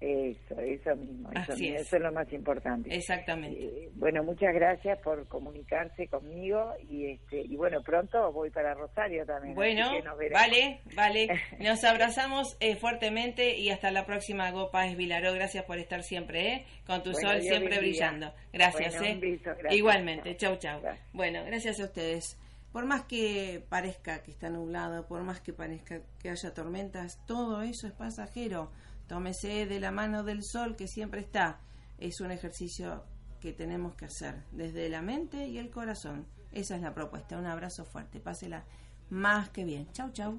Eso, 0.00 0.58
eso 0.58 0.96
mismo, 0.96 1.30
eso, 1.30 1.52
es. 1.52 1.92
lo 2.00 2.10
más 2.10 2.32
importante. 2.32 2.94
Exactamente. 2.94 3.62
Eh, 3.62 3.90
bueno, 3.96 4.24
muchas 4.24 4.54
gracias 4.54 4.98
por 5.00 5.28
comunicarse 5.28 6.08
conmigo 6.08 6.72
y 6.88 7.10
este 7.10 7.42
y 7.42 7.54
bueno, 7.54 7.82
pronto 7.82 8.32
voy 8.32 8.48
para 8.48 8.72
Rosario 8.72 9.26
también. 9.26 9.54
Bueno, 9.54 9.90
vale, 10.32 10.80
vale. 10.96 11.28
Nos 11.60 11.84
abrazamos 11.84 12.56
eh, 12.60 12.76
fuertemente 12.76 13.58
y 13.58 13.68
hasta 13.68 13.90
la 13.90 14.06
próxima 14.06 14.50
Gopa 14.52 14.86
es 14.86 14.96
Vilaró. 14.96 15.34
Gracias 15.34 15.64
por 15.64 15.76
estar 15.76 16.02
siempre, 16.02 16.54
¿eh? 16.54 16.66
Con 16.86 17.02
tu 17.02 17.12
sol 17.12 17.42
siempre 17.42 17.78
brillando. 17.78 18.32
Gracias, 18.54 18.94
¿eh? 19.02 19.20
Igualmente, 19.68 20.34
chau, 20.38 20.56
chau. 20.56 20.80
Bueno, 21.12 21.44
gracias 21.44 21.78
a 21.78 21.84
ustedes. 21.84 22.38
Por 22.72 22.86
más 22.86 23.02
que 23.02 23.62
parezca 23.68 24.22
que 24.22 24.30
está 24.30 24.48
nublado, 24.48 25.06
por 25.06 25.22
más 25.24 25.40
que 25.40 25.52
parezca 25.52 26.00
que 26.22 26.30
haya 26.30 26.54
tormentas, 26.54 27.20
todo 27.26 27.60
eso 27.60 27.86
es 27.86 27.92
pasajero 27.92 28.70
Tómese 29.10 29.66
de 29.66 29.80
la 29.80 29.90
mano 29.90 30.22
del 30.22 30.44
sol 30.44 30.76
que 30.76 30.86
siempre 30.86 31.20
está. 31.20 31.58
Es 31.98 32.20
un 32.20 32.30
ejercicio 32.30 33.02
que 33.40 33.52
tenemos 33.52 33.96
que 33.96 34.04
hacer 34.04 34.44
desde 34.52 34.88
la 34.88 35.02
mente 35.02 35.48
y 35.48 35.58
el 35.58 35.68
corazón. 35.68 36.28
Esa 36.52 36.76
es 36.76 36.82
la 36.82 36.94
propuesta. 36.94 37.36
Un 37.36 37.46
abrazo 37.46 37.84
fuerte. 37.84 38.20
Pásela 38.20 38.64
más 39.08 39.48
que 39.48 39.64
bien. 39.64 39.90
Chau, 39.90 40.12
chau. 40.12 40.38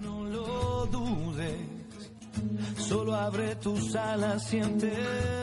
No 0.00 0.24
lo 0.24 0.86
dudes, 0.86 1.56
solo 2.78 3.14
abre 3.14 3.54
tus 3.54 3.94
alas, 3.94 4.48
siente 4.48 4.92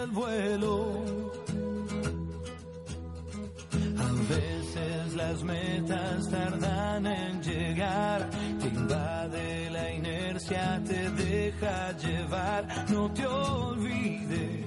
el 0.02 0.12
vuelo. 0.12 1.32
A 4.26 4.28
veces 4.28 5.14
las 5.14 5.44
metas 5.44 6.30
tardan 6.32 7.06
en 7.06 7.44
llegar, 7.44 8.28
te 8.60 8.68
invade 8.70 9.70
la 9.70 9.94
inercia, 9.94 10.82
te 10.84 11.12
deja 11.12 11.92
llevar, 11.98 12.66
no 12.90 13.12
te 13.14 13.28
olvides, 13.28 14.66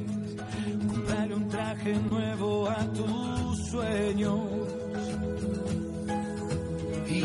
comprar 0.86 1.32
un 1.32 1.48
traje 1.48 1.92
nuevo 2.08 2.70
a 2.70 2.86
tus 2.92 3.68
sueños. 3.70 4.40
Y 7.08 7.24